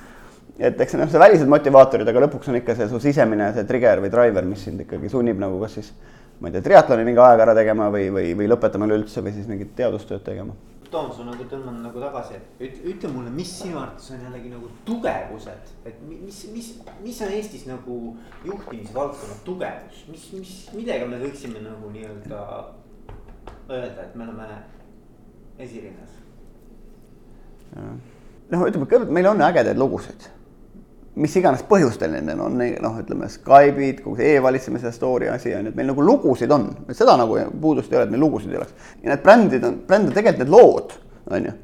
et 0.58 0.80
eks 0.80 0.94
noh, 0.98 1.08
see 1.10 1.22
välised 1.22 1.50
motivaatorid, 1.50 2.08
aga 2.08 2.26
lõpuks 2.26 2.50
on 2.52 2.60
ikka 2.60 2.76
see 2.78 2.90
su 2.90 3.00
sisemine 3.02 3.50
see 3.56 3.66
trigger 3.68 4.02
või 4.04 4.12
driver, 4.12 4.46
mis 4.46 4.62
sind 4.68 4.84
ikkagi 4.84 5.10
sunnib 5.10 5.40
nagu 5.42 5.58
kas 5.62 5.80
siis 5.80 5.90
ma 6.40 6.48
ei 6.50 6.54
tea, 6.54 6.62
triatloni 6.68 7.06
mingi 7.06 7.22
aeg 7.22 7.42
ära 7.42 7.56
tegema 7.56 7.88
või, 7.94 8.06
või, 8.14 8.30
või 8.38 8.46
lõpetama 8.50 8.86
üleüldse 8.88 9.22
või 9.24 9.34
siis 9.34 9.50
mingit 9.50 9.74
teadustööd 9.78 10.22
tegema. 10.26 10.54
Toon 10.90 11.08
su 11.10 11.24
nagu 11.26 11.42
tõmban 11.50 11.80
nagu 11.82 11.98
tagasi, 11.98 12.36
et 12.38 12.62
ütle, 12.62 12.92
ütle 12.92 13.10
mulle, 13.10 13.30
mis 13.34 13.50
sinu 13.50 13.80
arvates 13.80 14.12
on 14.14 14.20
jällegi 14.22 14.52
nagu 14.52 14.68
tugevused, 14.86 15.72
et 15.90 15.96
mis, 16.06 16.38
mis, 16.54 16.68
mis 17.02 17.18
on 17.24 17.34
Eestis 17.34 17.64
nagu 17.66 17.96
juhtimisvaldkonna 18.46 19.40
tugevus, 19.46 20.04
mis, 20.12 20.28
mis, 20.36 20.52
millega 20.76 21.08
me 21.10 21.18
võiksime 21.24 21.64
nagu 21.64 21.90
nii-öelda 21.96 22.44
öelda, 23.70 24.04
et 24.04 24.14
me 24.14 24.28
oleme 24.28 24.46
esirinnas? 25.58 26.20
noh, 27.74 28.60
ütleme 28.68 28.86
kõigepealt 28.86 29.10
meil 29.16 29.26
on 29.32 29.42
ägedaid 29.42 29.80
lugusid 29.80 30.28
mis 31.20 31.34
iganes 31.38 31.62
põhjustel 31.68 32.10
nendel 32.10 32.40
on, 32.42 32.56
noh, 32.58 32.96
ütleme 32.98 33.28
Skype'id, 33.30 34.00
kogu 34.02 34.18
see 34.18 34.34
e-valitsemise 34.34 34.90
story 34.94 35.28
asi 35.30 35.52
on 35.54 35.68
ju, 35.68 35.72
et 35.72 35.78
meil 35.78 35.90
nagu 35.92 36.02
lugusid 36.02 36.50
on, 36.54 36.66
seda 36.90 37.14
nagu 37.20 37.38
puudust 37.62 37.92
ei 37.92 38.00
ole, 38.00 38.08
et 38.08 38.14
meil 38.14 38.24
lugusid 38.24 38.50
ei 38.50 38.58
oleks. 38.58 38.74
ja 39.02 39.12
need 39.12 39.22
brändid 39.22 39.66
on, 39.68 39.78
bränd 39.86 40.10
on 40.10 40.16
tegelikult 40.16 40.42
need 40.42 40.54
lood, 40.54 40.96
on 41.30 41.48
ju. 41.48 41.54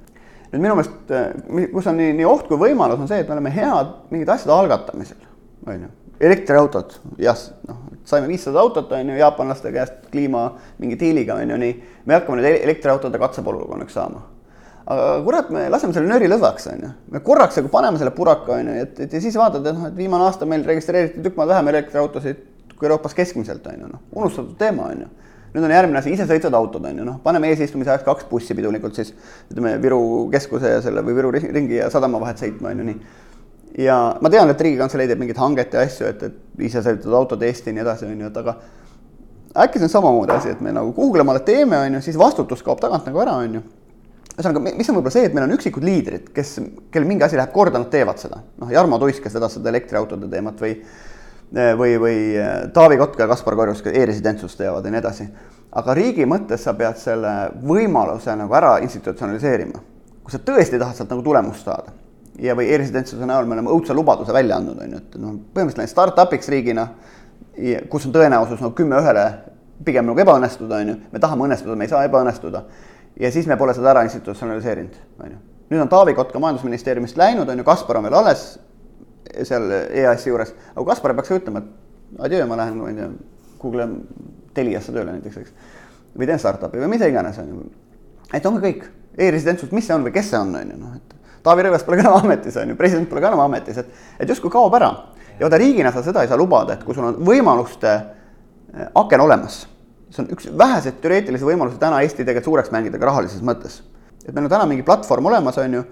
nüüd 0.52 0.64
minu 0.66 0.78
meelest, 0.78 1.14
eh, 1.14 1.66
kus 1.74 1.90
on 1.90 1.98
nii, 1.98 2.14
nii 2.20 2.30
oht 2.30 2.46
kui 2.50 2.62
võimalus, 2.62 3.02
on 3.02 3.10
see, 3.10 3.22
et 3.24 3.30
me 3.30 3.38
oleme 3.38 3.54
head 3.54 3.94
mingite 4.14 4.36
asjade 4.36 4.54
algatamisel, 4.54 5.30
on 5.66 5.86
ju. 5.86 5.92
elektriautod, 6.30 6.98
jah, 7.18 7.46
noh, 7.66 7.84
saime 8.06 8.30
viissada 8.30 8.62
autot, 8.62 8.92
on 8.94 9.14
ju, 9.14 9.18
jaapanlaste 9.18 9.74
käest 9.74 10.10
kliima 10.14 10.46
mingi 10.78 10.98
diiliga, 11.00 11.42
on 11.42 11.56
ju, 11.56 11.62
nii. 11.66 11.80
me 12.06 12.20
hakkame 12.20 12.38
nüüd 12.38 12.62
elektriautode 12.68 13.18
katsepolügooniks 13.18 13.98
saama 13.98 14.28
aga 14.86 15.22
kurat, 15.24 15.50
me 15.54 15.66
laseme 15.72 15.94
selle 15.94 16.08
nööri 16.10 16.28
lõdvaks, 16.30 16.68
on 16.72 16.84
ju. 16.84 16.90
me 17.14 17.22
korraks 17.24 17.58
nagu 17.60 17.70
paneme 17.72 18.00
selle 18.00 18.12
puraka, 18.16 18.56
on 18.56 18.70
ju, 18.70 18.76
et, 18.84 19.00
et 19.06 19.16
ja 19.16 19.22
siis 19.22 19.36
vaatad, 19.38 19.66
et 19.66 19.76
noh, 19.76 19.88
et 19.90 19.96
viimane 19.96 20.26
aasta 20.26 20.48
meil 20.48 20.64
registreeriti 20.66 21.22
tükk 21.24 21.38
maad 21.38 21.52
vähem 21.52 21.70
elektriautosid 21.74 22.46
kui 22.80 22.88
Euroopas 22.88 23.14
keskmiselt, 23.14 23.66
on 23.68 23.82
ju, 23.84 23.90
noh, 23.92 24.04
unustatud 24.16 24.56
teema, 24.58 24.88
on 24.88 25.04
ju. 25.04 25.10
nüüd 25.50 25.66
on 25.66 25.72
järgmine 25.74 25.98
asi, 25.98 26.12
isesõitvad 26.14 26.54
autod, 26.56 26.84
on 26.86 27.00
ju, 27.02 27.06
noh, 27.06 27.18
paneme 27.24 27.50
eesistumise 27.50 27.90
ajaks 27.90 28.06
kaks 28.06 28.28
bussi 28.30 28.54
pidulikult 28.54 28.96
siis 28.96 29.10
ütleme 29.50 29.74
Viru 29.82 30.28
keskuse 30.32 30.76
ja 30.76 30.82
selle 30.84 31.02
või 31.04 31.16
Viru 31.18 31.32
ringi 31.34 31.80
ja 31.80 31.90
sadama 31.90 32.20
vahet 32.22 32.40
sõitma, 32.40 32.70
on 32.70 32.80
ju, 32.80 32.86
nii. 32.92 33.16
ja 33.84 33.96
ma 34.22 34.30
tean, 34.32 34.50
et 34.50 34.62
Riigikantselei 34.62 35.10
teeb 35.10 35.20
mingit 35.20 35.40
hanget 35.42 35.74
ja 35.74 35.82
asju, 35.84 36.06
et, 36.06 36.22
et 36.30 36.68
isesõitvad 36.70 37.18
autod 37.18 37.42
Eesti 37.42 37.74
ja 37.74 37.76
nii 37.76 37.84
edasi, 37.84 38.06
on 38.06 38.22
ju, 38.24 38.30
et 38.30 38.40
aga 38.44 38.56
äkki 39.66 39.82
see 39.82 39.90
on 39.90 39.94
samamoodi 39.98 40.36
asi, 40.38 40.54
et 40.54 40.62
me 40.62 40.72
nagu 40.72 40.94
kuhugile 40.94 41.26
maale 41.26 41.42
teeme, 41.44 41.82
on 41.82 41.98
ju, 41.98 42.04
siis 42.06 42.18
vastutus 42.18 42.62
kaob 42.62 42.80
tagant 42.80 43.10
nagu 43.10 43.22
ära, 43.26 43.34
on 43.42 43.58
ju 43.58 43.66
ühesõnaga, 44.36 44.62
mis 44.62 44.88
on 44.90 44.98
võib-olla 44.98 45.14
see, 45.14 45.28
et 45.28 45.36
meil 45.36 45.46
on 45.46 45.54
üksikud 45.56 45.84
liidrid, 45.84 46.30
kes, 46.34 46.56
kellel 46.92 47.08
mingi 47.08 47.26
asi 47.26 47.38
läheb 47.38 47.52
korda, 47.54 47.80
nad 47.82 47.90
teevad 47.92 48.20
seda. 48.22 48.42
noh, 48.60 48.72
Jarmo 48.72 48.98
Tuisk, 49.02 49.22
kes 49.24 49.36
vedas 49.36 49.56
seda 49.56 49.72
elektriautode 49.72 50.28
teemat 50.30 50.60
või, 50.62 50.74
või, 51.78 51.94
või 52.02 52.18
äh, 52.38 52.50
Taavi 52.74 52.98
Kotka 53.00 53.26
ja 53.26 53.30
Kaspar 53.32 53.56
Korjus 53.58 53.82
e-residentsust 53.90 54.60
teevad 54.60 54.86
ja 54.86 54.94
nii 54.94 55.02
edasi. 55.02 55.28
aga 55.72 55.94
riigi 55.94 56.26
mõttes 56.26 56.64
sa 56.66 56.74
pead 56.74 56.98
selle 56.98 57.32
võimaluse 57.62 58.34
nagu 58.36 58.54
ära 58.54 58.78
institutsionaliseerima. 58.82 59.82
kui 60.22 60.32
sa 60.32 60.38
tõesti 60.38 60.78
tahad 60.78 60.96
sealt 60.96 61.10
nagu 61.10 61.22
tulemust 61.22 61.64
saada 61.64 61.92
ja, 62.38 62.54
või 62.56 62.70
e-residentsuse 62.72 63.26
näol 63.26 63.46
me 63.46 63.56
oleme 63.58 63.70
õudse 63.70 63.94
lubaduse 63.94 64.32
välja 64.32 64.56
andnud, 64.56 64.78
on 64.80 64.94
ju, 64.94 64.98
et 64.98 65.16
noh, 65.20 65.38
põhimõtteliselt 65.54 65.92
startup'iks 65.92 66.48
riigina, 66.52 66.86
kus 67.90 68.06
on 68.06 68.14
tõenäosus 68.14 68.62
nagu 68.62 68.72
kümme 68.76 69.00
ühele 69.00 69.26
pigem 69.84 70.06
nagu 70.08 70.20
ebaõnnestuda, 70.22 70.80
on 70.80 70.92
ju, 70.92 70.96
me 71.12 71.20
tahame 71.22 71.48
õnnestuda, 71.48 71.76
me 71.76 71.86
ei 71.86 71.92
saa 71.92 72.04
ebaõnnestuda 72.08 72.64
ja 73.20 73.30
siis 73.32 73.46
me 73.46 73.56
pole 73.56 73.74
seda 73.74 73.90
ära 73.92 74.02
institutsionaliseerinud, 74.06 74.96
on 75.24 75.30
ju. 75.34 75.38
nüüd 75.70 75.84
on 75.84 75.90
Taavi 75.90 76.14
Kotka 76.14 76.40
majandusministeeriumist 76.42 77.18
läinud, 77.18 77.48
on 77.48 77.58
ju, 77.58 77.64
Kaspar 77.66 78.00
on 78.00 78.08
veel 78.08 78.16
alles 78.20 78.44
seal 79.46 79.70
EAS-i 79.72 80.30
juures, 80.30 80.54
aga 80.74 80.86
Kaspar 80.88 81.14
peaks 81.18 81.30
ka 81.30 81.38
ütlema, 81.38 81.62
et 81.62 82.20
adjöö, 82.26 82.46
ma 82.50 82.58
lähen, 82.58 82.80
ma 82.80 82.90
ei 82.90 82.98
tea, 82.98 83.10
Google 83.60 83.86
Teliasse 84.54 84.92
tööle 84.94 85.14
näiteks, 85.14 85.38
eks. 85.42 85.78
või 86.16 86.26
teen 86.26 86.42
startup'i 86.42 86.80
või 86.82 86.90
mida 86.96 87.08
iganes, 87.10 87.38
on 87.38 87.52
ju. 87.52 87.64
et 88.34 88.46
ongi 88.46 88.62
kõik 88.64 88.86
e, 88.86 89.26
e-residentsus, 89.28 89.72
mis 89.76 89.86
see 89.86 89.94
on 89.94 90.06
või 90.06 90.14
kes 90.14 90.32
see 90.32 90.40
on, 90.40 90.54
on 90.58 90.74
ju, 90.74 90.78
noh, 90.80 90.96
et 90.98 91.16
Taavi 91.44 91.64
Rõivas 91.64 91.84
pole 91.86 92.00
ka 92.00 92.04
enam 92.04 92.18
ametis, 92.24 92.56
on 92.60 92.72
ju, 92.72 92.76
president 92.76 93.08
pole 93.08 93.22
ka 93.22 93.30
enam 93.30 93.44
ametis, 93.46 93.78
et, 93.80 94.00
et 94.20 94.28
justkui 94.28 94.52
kaob 94.52 94.74
ära. 94.76 94.90
ja 95.38 95.46
vaata, 95.46 95.60
riigina 95.60 95.92
sa 95.92 96.02
seda 96.04 96.24
ei 96.24 96.28
saa 96.28 96.40
lubada, 96.40 96.74
et 96.74 96.84
kui 96.84 96.96
sul 96.96 97.06
on 97.12 97.20
võimaluste 97.24 97.94
aken 98.94 99.22
olemas 99.24 99.62
see 100.10 100.22
on 100.24 100.30
üks 100.34 100.48
väheseid 100.58 101.00
teoreetilisi 101.02 101.46
võimalusi 101.46 101.80
täna 101.80 102.00
Eesti 102.04 102.24
tegelikult 102.24 102.48
suureks 102.48 102.72
mängida 102.74 102.98
ka 102.98 103.10
rahalises 103.10 103.42
mõttes. 103.46 103.80
et 104.26 104.34
meil 104.34 104.46
on 104.46 104.52
täna 104.52 104.66
mingi 104.70 104.86
platvorm 104.86 105.26
olemas, 105.30 105.58
on 105.58 105.74
ju, 105.78 105.82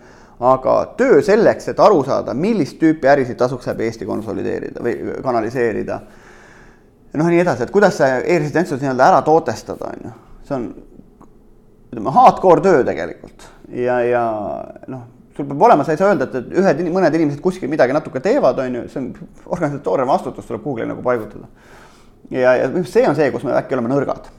aga 0.52 0.74
töö 0.98 1.20
selleks, 1.24 1.68
et 1.72 1.80
aru 1.80 2.02
saada, 2.06 2.34
millist 2.34 2.78
tüüpi 2.82 3.10
ärisid 3.10 3.38
tasuks 3.38 3.66
läbi 3.70 3.88
Eesti 3.88 4.06
konsolideerida 4.06 4.82
või 4.84 4.96
kanaliseerida. 5.22 6.00
noh, 7.14 7.26
nii 7.26 7.40
edasi, 7.42 7.62
et 7.66 7.74
kuidas 7.74 7.96
see 7.98 8.10
e-residentsus 8.24 8.82
nii-öelda 8.82 9.12
ära 9.12 9.22
tootestada, 9.26 9.92
on 9.94 10.10
ju, 10.10 10.16
see 10.48 10.58
on 10.58 10.66
ütleme, 11.88 12.12
hardcore 12.14 12.62
töö 12.64 12.82
tegelikult 12.84 13.48
ja, 13.72 14.00
ja 14.04 14.24
noh, 14.92 15.06
sul 15.36 15.46
peab 15.46 15.62
olema, 15.62 15.84
sa 15.86 15.94
ei 15.94 16.00
saa 16.00 16.10
öelda, 16.12 16.26
et, 16.28 16.36
et 16.40 16.54
ühed, 16.60 16.80
mõned 16.92 17.14
inimesed 17.14 17.42
kuskil 17.42 17.70
midagi 17.70 17.94
natuke 17.94 18.20
teevad, 18.24 18.58
on 18.64 18.80
ju, 18.80 18.84
see 18.92 19.02
on 19.02 19.10
organisatoorne 19.46 20.06
vastutus 20.08 20.48
tuleb 20.48 20.64
kuhugile 20.64 20.88
nagu 20.90 21.04
paigutada. 21.04 21.46
Ja, 22.30 22.56
ja 22.62 22.68
see 22.84 23.06
on 23.08 23.16
see, 23.18 23.30
kus 23.34 23.46
me 23.46 23.54
äkki 23.58 23.78
oleme 23.78 23.92
nõrgad. 23.92 24.30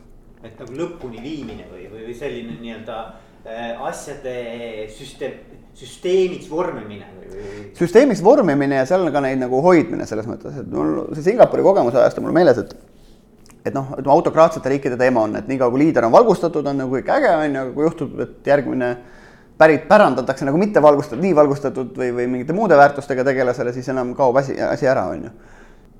et 0.43 0.59
nagu 0.59 0.75
lõpuni 0.75 1.23
viimine 1.23 1.67
või, 1.71 1.87
või 1.91 2.15
selline 2.15 2.59
nii-öelda 2.61 2.99
äh, 3.45 3.81
asjade 3.89 4.35
süsteem, 4.95 5.39
süsteemiks 5.79 6.49
vormimine 6.51 7.09
või, 7.15 7.33
või? 7.33 7.65
süsteemiks 7.79 8.23
vormimine 8.23 8.81
ja 8.81 8.85
seal 8.89 9.05
on 9.05 9.13
ka 9.13 9.23
neid 9.25 9.41
nagu 9.41 9.61
hoidmine 9.65 10.07
selles 10.09 10.29
mõttes, 10.29 10.61
et 10.61 10.71
mul 10.71 11.09
see 11.15 11.31
Singapuri 11.31 11.65
kogemuse 11.65 12.01
ajast 12.01 12.21
on 12.21 12.29
mul 12.29 12.37
meeles, 12.39 12.61
et 12.63 12.77
et 13.65 13.75
noh, 13.75 13.91
ütleme 13.97 14.13
autokraatsete 14.15 14.71
riikide 14.71 14.97
teema 14.97 15.25
on, 15.27 15.35
et 15.35 15.47
niikaua 15.49 15.71
kui 15.73 15.83
liider 15.83 16.05
on 16.07 16.13
valgustatud, 16.13 16.65
on 16.65 16.77
nagu 16.79 16.95
kõik 16.95 17.09
äge, 17.11 17.31
on 17.35 17.55
ju, 17.55 17.63
aga 17.63 17.73
kui 17.75 17.85
juhtub, 17.85 18.13
et 18.23 18.47
järgmine 18.47 18.89
pärit 19.59 19.87
pärandatakse 19.89 20.47
nagu 20.47 20.59
mitte 20.61 20.81
valgustatud, 20.83 21.21
nii 21.23 21.35
valgustatud 21.35 21.97
või, 21.99 22.13
või 22.15 22.27
mingite 22.31 22.55
muude 22.55 22.77
väärtustega 22.79 23.25
tegelasele, 23.27 23.73
siis 23.75 23.89
enam 23.91 24.13
kaob 24.15 24.39
asi, 24.39 24.55
asi 24.63 24.87
ära, 24.87 25.09
on 25.11 25.27
ju. 25.27 25.33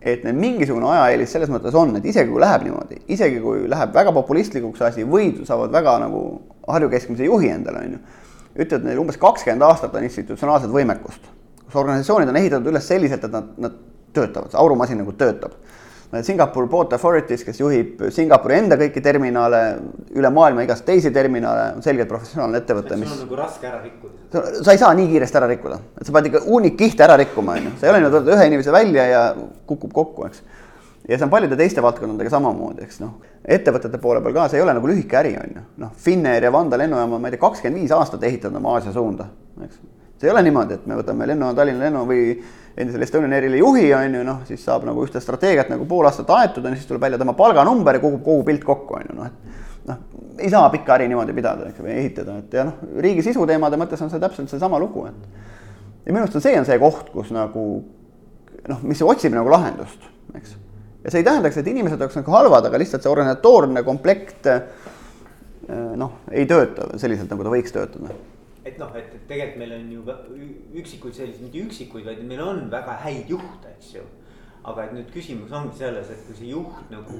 Et 0.02 0.24
neil 0.24 0.38
mingisugune 0.40 0.88
ajaeelis 0.88 1.34
selles 1.36 1.52
mõttes 1.52 1.76
on, 1.76 1.92
et 2.00 2.06
isegi 2.08 2.32
kui 2.32 2.40
läheb 2.42 2.64
niimoodi, 2.68 3.02
isegi 3.12 3.42
kui 3.44 3.66
läheb 3.72 3.92
väga 3.96 4.14
populistlikuks 4.16 4.86
asi 4.88 5.04
või 5.08 5.34
saavad 5.48 5.74
väga 5.76 5.98
nagu 6.06 6.24
Harju 6.70 6.90
keskmise 6.92 7.26
juhi 7.26 7.50
endale, 7.50 7.82
on 7.82 7.96
ju. 7.96 8.00
ütlevad 8.62 8.86
neil 8.86 9.00
umbes 9.02 9.18
kakskümmend 9.18 9.66
aastat 9.66 9.96
on 9.98 10.06
institutsionaalset 10.06 10.70
võimekust, 10.72 11.24
kus 11.66 11.78
organisatsioonid 11.82 12.30
on 12.30 12.38
ehitatud 12.38 12.70
üles 12.72 12.88
selliselt, 12.88 13.26
et 13.26 13.34
nad, 13.34 13.48
nad 13.58 13.80
töötavad, 14.14 14.52
see 14.52 14.62
aurumasin 14.62 15.02
nagu 15.02 15.16
töötab 15.18 15.56
Singapore 16.22 16.68
Port 16.68 16.94
Authorities, 16.94 17.44
kes 17.46 17.60
juhib 17.60 18.00
Singapuri 18.14 18.56
enda 18.58 18.78
kõiki 18.80 19.02
terminale, 19.06 19.60
üle 20.18 20.30
maailma 20.34 20.64
igast 20.66 20.86
teisi 20.88 21.12
terminale, 21.14 21.74
on 21.78 21.84
selgelt 21.86 22.10
professionaalne 22.10 22.62
ettevõte, 22.64 22.98
mis. 22.98 23.10
sul 23.12 23.20
on 23.20 23.28
nagu 23.28 23.38
raske 23.38 23.68
ära 23.70 23.82
rikkuda. 23.84 24.64
sa 24.66 24.74
ei 24.74 24.82
saa 24.82 24.94
nii 24.98 25.10
kiiresti 25.12 25.38
ära 25.38 25.50
rikkuda, 25.52 25.78
et 26.00 26.08
sa 26.08 26.16
pead 26.16 26.30
ikka 26.32 26.42
hunnik-kihte 26.48 27.06
ära 27.06 27.18
rikkuma, 27.22 27.58
on 27.60 27.68
ju, 27.70 27.74
sa 27.78 27.88
ei 27.88 27.94
ole 27.94 28.00
niimoodi, 28.02 28.34
ühe 28.34 28.48
inimese 28.50 28.74
välja 28.74 29.06
ja 29.10 29.22
kukub 29.70 29.94
kokku, 29.94 30.26
eks. 30.26 30.42
ja 31.06 31.18
see 31.18 31.28
on 31.28 31.34
paljude 31.34 31.60
teiste 31.60 31.84
valdkondadega 31.86 32.34
samamoodi, 32.34 32.88
eks 32.88 33.04
noh, 33.04 33.20
ettevõtete 33.58 34.02
poole 34.02 34.24
peal 34.26 34.40
ka, 34.40 34.48
see 34.50 34.62
ei 34.62 34.66
ole 34.66 34.74
nagu 34.80 34.90
lühike 34.90 35.22
äri, 35.22 35.36
on 35.44 35.62
ju. 35.62 35.68
noh, 35.86 35.94
Finnair 36.08 36.50
ja 36.50 36.54
Vanda 36.58 36.82
lennujaama, 36.82 37.22
ma 37.22 37.30
ei 37.30 37.38
tea, 37.38 37.44
kakskümmend 37.46 37.84
viis 37.84 37.94
aastat 37.94 38.26
ehitanud 38.26 38.58
oma 38.64 38.80
Aasia 38.80 38.96
suunda, 38.96 39.30
eks. 39.62 39.78
see 40.18 40.32
ei 40.32 40.34
ole 40.34 40.46
niimoodi, 40.50 40.80
et 40.80 40.90
me 40.90 40.98
võtame 41.04 41.30
lennujaama 41.30 41.62
Tallinna 41.62 41.86
lennu 41.86 42.04
või 42.10 42.26
endisele 42.80 43.06
Estonian 43.06 43.38
Airile 43.38 43.62
juhi, 43.62 43.86
on 43.94 44.22
ju, 44.22 44.26
noh, 44.26 44.42
siis 44.50 44.66
saab 44.66 44.90
nagu 44.90 45.06
ühte 45.06 45.22
strateegiat 45.22 45.70
nagu 45.70 45.86
pool 45.86 46.10
aastat 46.10 46.30
aetud, 46.34 46.66
on 46.66 46.74
ju, 46.74 46.82
siis 46.82 46.90
tuleb 46.90 47.06
välja 47.06 47.22
tema 47.22 47.38
palganumber 47.38 48.00
ja 48.00 48.02
kogub 48.02 48.24
kogu 48.26 48.46
pilt 48.48 48.66
kokku, 48.66 48.98
on 48.98 49.10
ju, 49.10 49.18
noh, 49.20 49.30
et 49.30 49.59
noh, 49.90 50.00
ei 50.40 50.50
saa 50.52 50.70
pikka 50.74 50.96
äri 50.98 51.10
niimoodi 51.12 51.36
pidada, 51.36 51.68
eks, 51.70 51.84
või 51.84 51.96
ehitada, 51.98 52.38
et 52.44 52.56
ja 52.56 52.66
noh, 52.70 52.80
riigi 53.04 53.26
sisuteemade 53.26 53.80
mõttes 53.82 54.02
on 54.06 54.12
see 54.14 54.22
täpselt 54.22 54.52
seesama 54.52 54.80
lugu, 54.82 55.06
et 55.10 56.06
ja 56.06 56.14
minu 56.14 56.24
arust 56.24 56.40
on 56.40 56.46
see 56.46 56.56
on 56.60 56.68
see 56.70 56.80
koht, 56.82 57.12
kus 57.14 57.34
nagu 57.36 57.66
noh, 58.70 58.82
mis 58.88 59.04
otsib 59.06 59.36
nagu 59.36 59.52
lahendust, 59.52 60.08
eks. 60.38 60.56
ja 61.04 61.14
see 61.14 61.24
ei 61.24 61.28
tähendaks, 61.28 61.60
et 61.60 61.72
inimesed 61.74 62.02
oleks 62.02 62.20
nagu 62.22 62.36
halvad, 62.38 62.70
aga 62.70 62.82
lihtsalt 62.82 63.06
see 63.06 63.12
organisatoorne 63.12 63.84
komplekt 63.88 64.50
noh, 65.70 66.20
ei 66.32 66.48
tööta 66.50 66.92
selliselt, 66.98 67.30
nagu 67.30 67.46
ta 67.46 67.54
võiks 67.54 67.76
töötada 67.76 68.14
et 68.70 68.78
noh, 68.80 68.92
et 68.98 69.14
tegelikult 69.30 69.60
meil 69.62 69.76
on 69.78 69.92
ju 69.94 70.02
üksikuid 70.82 71.16
selliseid, 71.16 71.44
mitte 71.46 71.62
üksikuid, 71.66 72.06
vaid 72.06 72.22
meil 72.28 72.42
on 72.44 72.66
väga 72.72 72.98
häid 73.06 73.32
juhte, 73.32 73.74
eks 73.78 73.94
ju. 73.98 74.06
Aga 74.68 74.86
et 74.86 74.94
nüüd 74.96 75.12
küsimus 75.14 75.52
ongi 75.56 75.78
selles, 75.80 76.10
et 76.12 76.24
kui 76.28 76.36
see 76.36 76.52
juht 76.52 76.92
nagu 76.92 77.20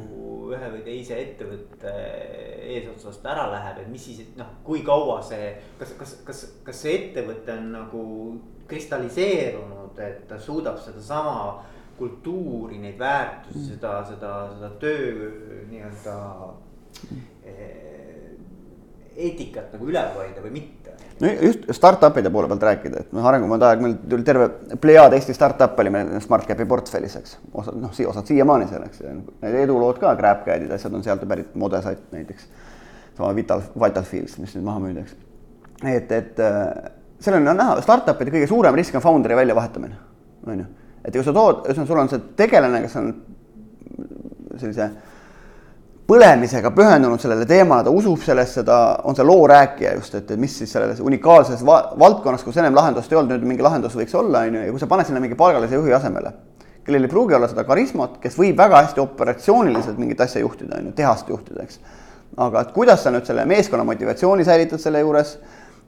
ühe 0.52 0.72
või 0.74 0.82
teise 0.84 1.18
ettevõtte 1.22 1.94
eesotsast 2.76 3.26
ära 3.32 3.48
läheb, 3.54 3.84
et 3.84 3.92
mis 3.92 4.06
siis, 4.10 4.24
noh, 4.38 4.50
kui 4.66 4.84
kaua 4.86 5.20
see, 5.26 5.54
kas, 5.80 5.94
kas, 6.00 6.16
kas, 6.28 6.46
kas 6.66 6.82
see 6.84 6.96
ettevõte 6.98 7.56
on 7.56 7.70
nagu 7.78 8.06
kristalliseerunud, 8.70 10.00
et 10.04 10.26
ta 10.30 10.40
suudab 10.42 10.80
sedasama 10.84 11.64
kultuuri, 12.00 12.80
neid 12.80 13.00
väärtusi, 13.00 13.66
seda, 13.74 13.98
seda, 14.08 14.34
seda 14.56 14.70
töö 14.80 15.32
nii-öelda 15.72 16.18
eh, 17.44 17.89
eetikat 19.20 19.74
nagu 19.76 19.90
üleval 19.92 20.24
hoida 20.24 20.44
või 20.44 20.56
mitte 20.56 20.80
no 21.20 21.32
just 21.42 21.66
startup'ide 21.76 22.30
poole 22.30 22.48
pealt 22.48 22.64
rääkida, 22.64 23.04
et 23.04 23.14
noh, 23.16 23.26
arengumaade 23.28 23.68
aeg 23.68 23.82
meil 23.84 23.96
tuli 24.10 24.26
terve 24.28 24.50
plejaad 24.82 25.16
Eesti 25.18 25.36
startup'e 25.36 25.84
oli 25.84 25.94
meil 25.94 26.12
SmartCapi 26.24 26.68
portfellis, 26.70 27.18
eks. 27.20 27.38
osad 27.62 27.80
noh, 27.80 27.96
osad 28.12 28.30
siiamaani 28.30 28.70
seal, 28.70 28.86
eks. 28.88 29.04
Need 29.44 29.58
edulood 29.64 30.00
ka, 30.02 30.14
GrabCAD-id, 30.20 30.72
asjad 30.76 30.96
on 30.96 31.04
sealt 31.06 31.26
pärit, 31.30 31.52
Modesite 31.60 32.16
näiteks. 32.16 32.48
sama 33.18 33.34
Vital, 33.36 33.62
Vital 33.84 34.08
Fields, 34.08 34.38
mis 34.40 34.56
nüüd 34.56 34.68
maha 34.68 34.84
müüdi, 34.86 35.04
eks. 35.04 35.18
et, 35.92 36.12
et 36.16 36.40
äh, 36.44 36.92
seal 37.20 37.40
on 37.42 37.52
näha, 37.52 37.80
startup'ide 37.84 38.38
kõige 38.38 38.48
suurem 38.48 38.80
risk 38.80 38.96
on 38.96 39.04
founder'i 39.04 39.36
väljavahetamine, 39.42 40.00
on 40.48 40.64
ju. 40.64 40.70
et 41.04 41.14
kui 41.20 41.28
sa 41.28 41.36
tood, 41.36 41.66
ühesõnaga 41.68 41.92
sul 41.92 42.04
on 42.06 42.14
see 42.14 42.26
tegelane, 42.40 42.84
kes 42.86 42.96
on 43.02 43.14
sellise 44.60 44.92
põlemisega 46.10 46.72
pühendunud 46.74 47.22
sellele 47.22 47.46
teemale, 47.50 47.86
ta 47.86 47.94
usub 47.94 48.22
sellesse, 48.26 48.64
ta 48.66 48.80
on 49.06 49.18
see 49.18 49.26
loo 49.28 49.44
rääkija 49.50 49.94
just, 50.00 50.16
et, 50.18 50.32
mis 50.42 50.56
siis 50.62 50.72
selles 50.74 51.02
unikaalses 51.06 51.62
va 51.66 51.80
valdkonnas, 52.00 52.44
kus 52.46 52.58
ennem 52.58 52.78
lahendust 52.78 53.12
ei 53.14 53.20
olnud, 53.20 53.36
nüüd 53.36 53.52
mingi 53.52 53.66
lahendus 53.66 53.98
võiks 53.98 54.16
olla, 54.18 54.42
on 54.48 54.58
ju, 54.58 54.64
ja 54.66 54.74
kui 54.74 54.82
sa 54.82 54.90
paned 54.90 55.10
sinna 55.10 55.22
mingi 55.22 55.38
palgalise 55.38 55.78
juhi 55.78 55.94
asemele, 55.94 56.34
kellel 56.88 57.06
ei 57.06 57.12
pruugi 57.12 57.38
olla 57.38 57.50
seda 57.52 57.66
karismat, 57.68 58.18
kes 58.24 58.38
võib 58.40 58.58
väga 58.58 58.82
hästi 58.88 59.04
operatsiooniliselt 59.04 60.00
mingit 60.02 60.24
asja 60.26 60.42
juhtida, 60.42 60.80
on 60.80 60.90
ju, 60.90 60.96
tehast 60.98 61.30
juhtida, 61.30 61.68
eks. 61.68 61.82
aga 62.50 62.66
et 62.66 62.72
kuidas 62.74 63.06
sa 63.06 63.14
nüüd 63.14 63.30
selle 63.30 63.46
meeskonna 63.50 63.86
motivatsiooni 63.86 64.48
säilitad 64.48 64.82
selle 64.82 65.04
juures, 65.04 65.36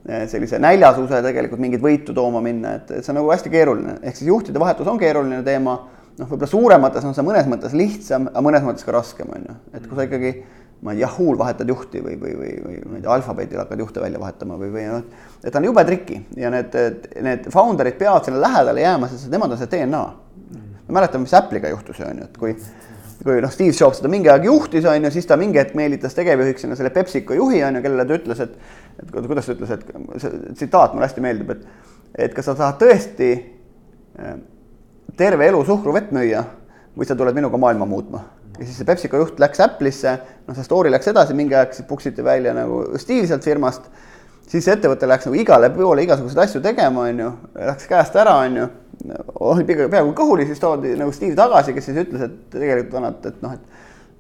eh, 0.06 0.28
sellise 0.30 0.62
näljasuse 0.62 1.24
tegelikult 1.26 1.64
mingit 1.66 1.82
võitu 1.82 2.14
tooma 2.14 2.44
minna, 2.46 2.76
et, 2.78 2.94
et 2.94 3.02
see 3.02 3.16
on 3.16 3.24
nagu 3.24 3.34
hästi 3.34 3.54
keeruline, 3.54 3.98
ehk 4.06 4.22
siis 4.22 4.30
juhtide 4.30 4.62
vahetus 4.62 4.90
on 4.92 5.02
keeruline 5.02 5.42
teema 5.48 5.80
noh, 6.20 6.28
võib-olla 6.28 6.50
suuremates 6.50 7.06
on 7.08 7.16
see 7.18 7.26
mõnes 7.26 7.48
mõttes 7.52 7.76
lihtsam, 7.78 8.28
aga 8.32 8.44
mõnes 8.46 8.66
mõttes 8.66 8.88
ka 8.88 8.96
raskem, 8.96 9.30
on 9.36 9.48
ju. 9.48 9.56
et 9.78 9.88
kui 9.88 10.00
sa 10.00 10.08
ikkagi, 10.08 10.34
ma 10.82 10.94
ei 10.94 11.00
tea, 11.00 11.08
Yahoo'l 11.08 11.40
vahetad 11.40 11.70
juhti 11.70 12.02
või, 12.04 12.18
või, 12.22 12.36
või, 12.40 12.54
või 12.66 12.78
ma 12.84 13.00
ei 13.00 13.06
tea, 13.06 13.16
Alphabetil 13.16 13.62
hakkad 13.64 13.84
juhte 13.84 14.04
välja 14.04 14.22
vahetama 14.22 14.60
või, 14.60 14.72
või 14.76 14.86
noh, 14.90 15.26
et 15.44 15.50
ta 15.52 15.62
on 15.62 15.70
jube 15.70 15.86
triki 15.88 16.22
ja 16.42 16.52
need, 16.54 16.78
need 17.22 17.50
founder'id 17.54 18.00
peavad 18.00 18.28
sinna 18.28 18.42
lähedale 18.44 18.86
jääma, 18.86 19.12
sest 19.12 19.32
nemad 19.34 19.54
on 19.54 19.62
see 19.62 19.72
DNA. 19.72 20.06
me 20.88 20.98
mäletame, 21.00 21.28
mis 21.28 21.36
Apple'iga 21.38 21.70
juhtus, 21.72 22.02
on 22.06 22.24
ju, 22.24 22.30
et 22.30 22.40
kui 22.42 22.56
kui 23.22 23.38
noh, 23.38 23.52
Steve 23.54 23.74
Jobs 23.78 24.00
seda 24.00 24.10
mingi 24.10 24.32
aeg 24.34 24.48
juhtis, 24.48 24.86
on 24.90 25.06
ju, 25.06 25.12
siis 25.14 25.28
ta 25.30 25.38
mingi 25.38 25.60
hetk 25.62 25.76
meelitas 25.78 26.16
tegevjuhiks 26.18 26.66
sinna 26.66 26.78
selle 26.78 26.90
PepsiCo 26.94 27.36
juhi, 27.38 27.60
on 27.62 27.78
ju, 27.78 27.84
kellele 27.86 28.06
ta 28.10 28.18
ütles, 28.18 28.42
et 28.42 28.56
et 29.02 29.12
kuidas 29.14 29.46
ta 29.48 29.54
ütles, 29.54 29.72
et 29.76 30.22
see 30.22 30.40
tsitaat 30.58 30.96
mulle 30.96 31.06
hästi 31.06 31.24
meeldib, 31.24 31.54
et 31.54 32.26
et 32.26 32.34
kas 32.36 32.50
sa 32.50 32.58
tahad 32.58 32.82
tõesti 32.82 33.30
terve 35.18 35.48
elu 35.48 35.64
suhkruvett 35.66 36.12
müüa 36.16 36.44
või 36.98 37.08
sa 37.08 37.16
tuled 37.16 37.36
minuga 37.36 37.58
maailma 37.58 37.86
muutma. 37.86 38.24
ja 38.60 38.66
siis 38.66 38.78
see 38.78 38.86
PepsiCo 38.86 39.18
juht 39.18 39.40
läks 39.40 39.62
Apple'isse, 39.64 40.16
noh, 40.48 40.56
see 40.56 40.68
story 40.68 40.92
läks 40.92 41.08
edasi, 41.08 41.36
mingi 41.38 41.56
aeg 41.58 41.74
siis 41.74 41.88
puksiti 41.88 42.24
välja 42.24 42.54
nagu 42.54 42.84
stiilselt 43.02 43.44
firmast. 43.44 43.90
siis 44.48 44.66
see 44.66 44.76
ettevõte 44.76 45.08
läks 45.08 45.28
nagu 45.30 45.40
igale 45.40 45.70
poole 45.70 46.04
igasuguseid 46.04 46.44
asju 46.46 46.62
tegema, 46.62 47.08
on 47.10 47.20
ju, 47.26 47.32
läks 47.56 47.88
käest 47.90 48.16
ära, 48.16 48.36
on 48.46 48.58
ju. 48.58 48.70
oli 49.40 49.66
peaaegu 49.66 50.14
kõhuli, 50.18 50.46
siis 50.48 50.60
toodi 50.60 50.96
nagu 51.00 51.12
Steve 51.12 51.36
tagasi, 51.36 51.74
kes 51.74 51.86
siis 51.90 52.02
ütles, 52.06 52.28
et 52.28 52.42
tegelikult 52.54 53.08
et, 53.10 53.32
et 53.32 53.46
noh, 53.46 53.54
et 53.56 53.62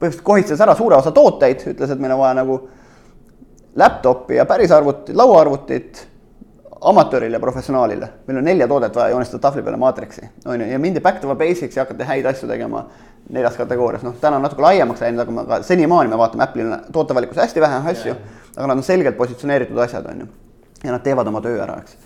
põhimõtteliselt 0.01 0.25
kohitses 0.25 0.61
ära 0.63 0.75
suure 0.75 0.97
osa 0.97 1.11
tooteid, 1.13 1.67
ütles, 1.75 1.91
et 1.91 1.99
meil 2.01 2.15
on 2.15 2.23
vaja 2.23 2.39
nagu 2.39 2.61
laptop'i 3.77 4.39
ja 4.39 4.45
päris 4.49 4.71
arvutit, 4.71 5.15
lauaarvutit 5.15 6.07
amatöörile 6.81 7.35
ja 7.35 7.39
professionaalile. 7.39 8.09
meil 8.27 8.37
on 8.37 8.43
nelja 8.43 8.67
toodet 8.67 8.95
vaja 8.95 9.09
joonistada 9.09 9.41
tahvli 9.41 9.61
peale 9.61 9.77
maatriksi, 9.77 10.29
on 10.45 10.61
ju, 10.61 10.67
ja 10.67 10.79
mindi 10.79 10.99
back 10.99 11.21
to 11.21 11.27
the 11.27 11.35
basics 11.35 11.77
ja 11.77 11.83
hakati 11.85 12.03
häid 12.03 12.25
asju 12.25 12.49
tegema 12.49 12.85
neljas 13.29 13.57
kategoorias, 13.57 14.03
noh, 14.03 14.15
täna 14.21 14.35
on 14.35 14.45
natuke 14.45 14.61
laiemaks 14.61 15.01
läinud, 15.01 15.21
aga, 15.21 15.41
aga 15.41 15.63
senimaani 15.63 16.09
me 16.09 16.17
vaatame 16.17 16.43
Apple'il 16.43 16.71
tootevalikus 16.91 17.37
hästi 17.37 17.61
vähe 17.61 17.81
asju, 17.91 18.15
aga 18.55 18.67
nad 18.67 18.77
on 18.77 18.83
selgelt 18.83 19.17
positsioneeritud 19.17 19.77
asjad, 19.77 20.07
on 20.09 20.23
ju. 20.25 20.31
ja 20.83 20.95
nad 20.95 21.03
teevad 21.05 21.27
oma 21.29 21.41
töö 21.41 21.59
ära, 21.61 21.75
eks. 21.83 21.97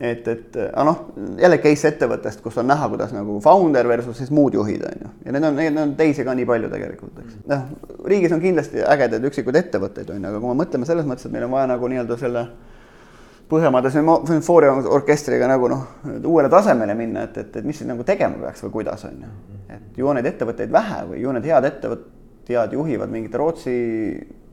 et, 0.00 0.28
et 0.28 0.58
aga 0.62 0.84
noh, 0.90 1.00
jälle 1.40 1.58
case 1.62 1.88
ettevõttest, 1.88 2.42
kus 2.44 2.58
on 2.60 2.68
näha, 2.68 2.88
kuidas 2.92 3.14
nagu 3.16 3.38
founder 3.40 3.88
versus 3.88 4.20
siis 4.20 4.30
muud 4.30 4.54
juhid, 4.54 4.84
on 4.90 5.06
ju. 5.06 5.14
ja 5.24 5.32
need 5.38 5.48
on, 5.48 5.56
neid 5.56 5.80
on 5.80 5.94
teisi 5.96 6.26
ka 6.28 6.36
nii 6.36 6.46
palju 6.52 6.68
tegelikult, 6.74 7.16
eks. 7.24 7.40
noh, 7.48 7.64
riigis 8.12 8.36
on 8.36 8.44
kindlasti 8.44 8.84
ägedaid 8.84 9.24
üksikuid 9.30 9.56
ettevõtteid, 9.64 10.12
on 10.12 10.20
ju, 10.20 10.34
aga 10.34 10.44
kui 10.44 10.52
me 10.52 10.60
mõtleme 10.60 10.90
selles 10.90 11.08
mõttes, 11.08 11.26
et 11.26 11.32
meil 11.32 11.48
on 11.48 11.56
vaja 11.56 11.72
nagu 11.72 11.90
nii-öelda 11.94 12.20
selle 12.20 12.44
Põhjamaade 13.52 13.90
sümfooniaorkestriga 13.92 15.48
nagu 15.50 15.68
noh, 15.68 15.80
uuele 16.24 16.48
tasemele 16.52 16.94
minna, 16.96 17.26
et, 17.28 17.34
et, 17.36 17.56
et 17.60 17.66
mis 17.68 17.76
siis 17.76 17.88
nagu 17.88 18.04
tegema 18.08 18.38
peaks 18.46 18.62
või 18.64 18.78
kuidas 18.78 19.02
on 19.04 19.18
ju. 19.26 19.32
et 19.74 19.98
ju 20.00 20.08
on 20.08 20.16
neid 20.16 20.28
ettevõtteid 20.30 20.72
vähe 20.72 21.02
või 21.10 21.18
ju 21.20 21.34
need 21.36 21.48
head 21.50 21.66
ettevõtjad 21.68 22.72
juhivad 22.78 23.12
mingite 23.12 23.40
Rootsi, 23.40 23.74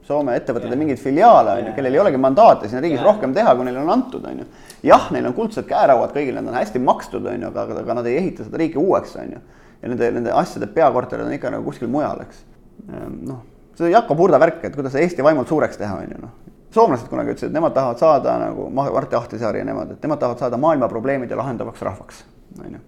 Soome 0.09 0.33
ettevõtete 0.39 0.73
mingeid 0.79 0.97
filiaale 0.97 1.53
on 1.59 1.67
ju, 1.69 1.73
kellel 1.77 1.93
ei 1.93 2.01
olegi 2.01 2.19
mandaati 2.19 2.69
siin 2.69 2.81
riigis 2.81 2.97
ja. 2.97 3.05
rohkem 3.05 3.33
teha, 3.35 3.53
kui 3.55 3.67
neile 3.67 3.83
on 3.83 3.91
antud, 3.93 4.25
on 4.25 4.41
ju. 4.41 4.47
jah, 4.89 5.05
neil 5.13 5.29
on 5.29 5.35
kuldsed 5.37 5.67
käerauad 5.69 6.15
kõigil, 6.15 6.33
nad 6.35 6.49
on 6.49 6.57
hästi 6.57 6.81
makstud, 6.81 7.27
on 7.29 7.45
ju, 7.45 7.51
aga, 7.53 7.77
aga 7.83 7.97
nad 7.99 8.09
ei 8.09 8.17
ehita 8.17 8.47
seda 8.47 8.57
riiki 8.59 8.81
uueks, 8.81 9.13
on 9.21 9.35
ju. 9.35 9.43
ja 9.83 9.91
nende, 9.93 10.09
nende 10.17 10.33
asjade 10.33 10.71
peakorterid 10.73 11.29
on 11.29 11.37
ikka 11.37 11.53
nagu 11.53 11.67
kuskil 11.69 11.91
mujal, 11.93 12.25
eks. 12.25 12.41
Ehm, 12.89 13.19
noh, 13.29 13.43
see 13.77 13.93
Jakob 13.93 14.19
Hurda 14.19 14.41
värk, 14.41 14.63
et 14.65 14.75
kuidas 14.75 14.97
Eesti 14.97 15.23
vaimult 15.23 15.51
suureks 15.53 15.77
teha, 15.77 16.01
on 16.01 16.17
ju 16.17 16.23
noh 16.25 16.48
soomlased 16.73 17.09
kunagi 17.09 17.33
ütlesid, 17.33 17.49
et 17.49 17.55
nemad 17.55 17.73
tahavad 17.73 18.01
saada 18.01 18.37
nagu 18.43 18.69
Martti 18.73 19.17
Ahtisaari 19.17 19.63
ja 19.63 19.65
nemad, 19.65 19.95
et 19.95 20.05
nemad 20.05 20.21
tahavad 20.21 20.43
saada 20.43 20.57
maailma 20.61 20.89
probleemide 20.91 21.37
lahendavaks 21.37 21.81
rahvaks, 21.81 22.23
on 22.59 22.77
ju. 22.77 22.81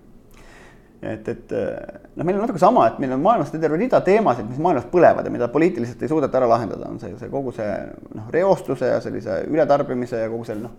et, 1.02 1.28
et 1.34 1.56
noh, 1.56 2.26
meil 2.26 2.38
on 2.38 2.46
natuke 2.46 2.62
sama, 2.62 2.86
et 2.92 3.02
meil 3.02 3.16
on 3.16 3.24
maailmas 3.26 3.52
terve 3.54 3.80
rida 3.82 4.02
teemasid, 4.06 4.46
mis 4.50 4.62
maailmas 4.62 4.86
põlevad 4.92 5.26
ja 5.26 5.34
mida 5.34 5.50
poliitiliselt 5.50 6.02
ei 6.04 6.12
suudeta 6.12 6.38
ära 6.42 6.50
lahendada, 6.52 6.90
on 6.94 7.02
see, 7.02 7.16
see 7.18 7.30
kogu 7.34 7.54
see 7.58 7.70
noh, 8.18 8.30
reostuse 8.34 8.94
ja 8.94 9.02
sellise 9.02 9.42
ületarbimise 9.50 10.26
ja 10.26 10.30
kogu 10.30 10.46
selle 10.46 10.68
noh, 10.68 10.78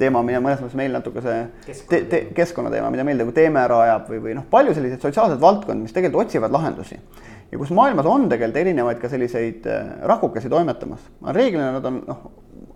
teema, 0.00 0.22
mida 0.24 0.40
mõnes 0.40 0.62
mõttes 0.62 0.78
meil 0.78 0.94
natuke 0.94 1.22
see 1.24 1.74
te, 1.90 2.04
te, 2.08 2.22
keskkonnateema, 2.36 2.88
mida 2.94 3.04
meil 3.04 3.18
nagu 3.20 3.34
teeme 3.36 3.60
ära 3.60 3.82
ajab 3.88 4.08
või, 4.12 4.22
või 4.28 4.38
noh, 4.38 4.46
palju 4.52 4.76
selliseid 4.76 5.02
sotsiaalseid 5.02 5.42
valdkondi, 5.42 5.84
mis 5.84 5.96
tegelikult 5.96 6.28
otsivad 6.28 6.54
lahendusi 6.54 7.00
ja 7.50 7.58
kus 7.58 7.72
maailmas 7.74 8.06
on 8.06 8.28
tegelikult 8.30 8.60
erinevaid 8.62 9.02
ka 9.02 9.10
selliseid 9.10 9.66
äh, 9.66 9.92
rakukesi 10.08 10.48
toimetamas. 10.48 11.06
reeglina 11.34 11.72
nad 11.76 11.84
on 11.90 12.00
noh, 12.06 12.24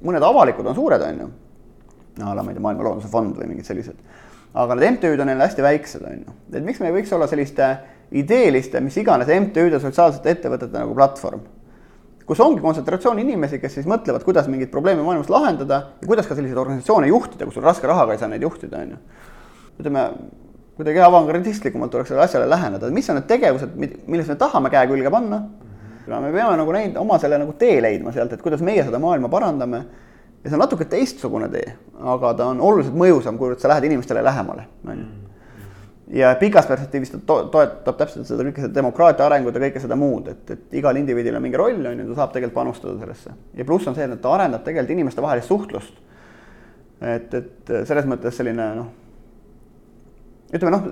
mõned 0.05 0.27
avalikud 0.27 0.67
on 0.67 0.77
suured, 0.77 1.03
on 1.03 1.25
ju. 1.25 1.31
a 2.23 2.35
la 2.35 2.43
ma 2.43 2.53
ei 2.53 2.59
tea, 2.59 2.63
Maailma 2.63 2.87
Looduse 2.89 3.11
Fond 3.11 3.37
või 3.39 3.51
mingid 3.55 3.67
sellised. 3.67 3.99
aga 4.55 4.79
need 4.79 4.99
MTÜ-d 4.99 5.21
on 5.21 5.35
jälle 5.35 5.49
hästi 5.49 5.67
väiksed, 5.67 6.07
on 6.07 6.23
ju. 6.23 6.39
et 6.53 6.65
miks 6.65 6.81
me 6.81 6.91
ei 6.91 6.97
võiks 7.01 7.13
olla 7.15 7.31
selliste 7.31 7.75
ideeliste, 8.13 8.81
mis 8.81 8.97
iganes 9.03 9.31
MTÜ-de 9.31 9.81
sotsiaalsete 9.83 10.37
ettevõtete 10.37 10.79
nagu 10.79 10.95
platvorm 10.95 11.45
kus 12.27 12.41
ongi 12.41 12.63
kontsentratsioon 12.65 13.19
inimesi, 13.21 13.59
kes 13.61 13.75
siis 13.79 13.89
mõtlevad, 13.89 14.25
kuidas 14.25 14.47
mingeid 14.49 14.71
probleeme 14.73 15.05
maailmas 15.05 15.29
lahendada 15.33 15.81
ja 16.01 16.09
kuidas 16.09 16.29
ka 16.29 16.37
selliseid 16.37 16.59
organisatsioone 16.61 17.11
juhtida, 17.11 17.45
kus 17.45 17.59
sul 17.59 17.67
raske 17.67 17.89
rahaga 17.89 18.15
ei 18.15 18.21
saa 18.23 18.31
neid 18.33 18.47
juhtida, 18.47 18.81
on 18.81 18.95
ju. 18.95 19.01
ütleme, 19.83 20.05
kuidagi 20.77 21.01
avangardistlikumalt 21.01 21.91
tuleks 21.91 22.11
sellele 22.11 22.25
asjale 22.25 22.49
läheneda, 22.51 22.89
et 22.89 22.95
mis 22.95 23.11
on 23.11 23.19
need 23.21 23.29
tegevused, 23.31 23.75
milles 23.79 24.31
me 24.31 24.37
tahame 24.39 24.71
käe 24.75 24.89
külge 24.91 25.11
panna. 25.13 25.43
aga 26.07 26.21
me 26.21 26.33
peame 26.33 26.57
nagu 26.61 26.73
neid, 26.75 26.97
oma 27.01 27.19
selle 27.19 27.39
nagu 27.41 27.55
tee 27.59 27.79
leidma 27.81 28.13
sealt, 28.13 28.33
et 28.35 28.43
kuidas 28.43 28.61
meie 28.61 28.83
seda 28.85 28.99
maailma 29.01 29.31
parandame. 29.33 29.85
ja 30.43 30.51
see 30.51 30.57
on 30.57 30.65
natuke 30.65 30.85
teistsugune 30.91 31.49
tee, 31.49 31.77
aga 32.15 32.33
ta 32.35 32.49
on 32.53 32.61
oluliselt 32.61 32.97
mõjusam, 32.99 33.39
kuivõrd 33.39 33.63
sa 33.63 33.71
lähed 33.71 33.87
inimestele 33.91 34.25
lähemale, 34.25 34.67
on 34.89 34.99
ju. 34.99 35.07
ja 36.19 36.35
pikas 36.41 36.67
perspektiivis 36.67 37.15
ta 37.15 37.23
to 37.27 37.39
toetab 37.55 38.03
täpselt 38.03 38.27
seda 38.27 38.43
kõike 38.49 38.67
seda 38.67 38.75
demokraatia 38.81 39.29
arengut 39.29 39.55
ja 39.55 39.63
kõike 39.69 39.85
seda 39.87 39.97
muud, 39.97 40.29
et, 40.35 40.51
et 40.51 40.77
igal 40.83 40.99
indiviidil 40.99 41.39
on 41.39 41.47
mingi 41.47 41.61
roll, 41.61 41.87
on 41.87 42.03
ju, 42.03 42.09
ta 42.11 42.19
saab 42.19 42.35
tegelikult 42.35 42.59
panustada 42.59 42.99
sellesse. 42.99 43.39
ja 43.55 43.65
pluss 43.65 43.87
on 43.87 43.95
see, 43.95 44.11
et 44.11 44.21
ta 44.21 44.35
arendab 44.35 44.67
tegelikult 44.67 44.99
inimestevahelist 44.99 45.55
suhtlust. 45.55 46.05
et, 47.01 47.33
et 47.35 47.75
selles 47.87 48.11
mõttes 48.11 48.43
selline 48.43 48.71
noh 48.83 48.93
ütleme 50.53 50.73
noh, 50.75 50.85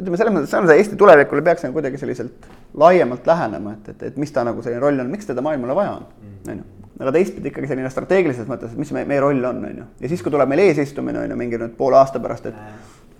ütleme 0.00 0.18
selles 0.18 0.34
mõttes, 0.34 0.54
see 0.54 0.78
Eesti 0.78 0.96
tulevikule 0.98 1.44
peaks 1.46 1.66
nagu 1.66 1.76
kuidagi 1.76 2.00
selliselt 2.00 2.48
laiemalt 2.80 3.26
lähenema, 3.28 3.76
et, 3.76 3.92
et, 3.92 4.06
et 4.10 4.16
mis 4.20 4.32
ta 4.32 4.44
nagu 4.46 4.64
selline 4.64 4.82
roll 4.82 5.02
on, 5.02 5.10
miks 5.12 5.28
teda 5.28 5.44
maailmale 5.44 5.76
vaja 5.76 5.98
on, 5.98 6.08
on 6.48 6.62
ju. 6.62 6.88
aga 7.00 7.12
teistpidi 7.14 7.52
ikkagi 7.52 7.70
selline 7.70 7.90
strateegilises 7.92 8.48
mõttes, 8.48 8.72
et 8.72 8.80
mis 8.80 8.90
meie, 8.96 9.06
meie 9.10 9.22
roll 9.22 9.44
on, 9.44 9.60
on 9.68 9.82
ju. 9.82 9.88
ja 10.00 10.12
siis, 10.12 10.24
kui 10.24 10.32
tuleb 10.34 10.50
meil 10.50 10.64
eesistumine, 10.64 11.20
on 11.22 11.34
ju, 11.34 11.38
mingi 11.38 11.60
nüüd 11.60 11.76
poole 11.78 12.00
aasta 12.00 12.22
pärast, 12.22 12.50
et 12.50 12.62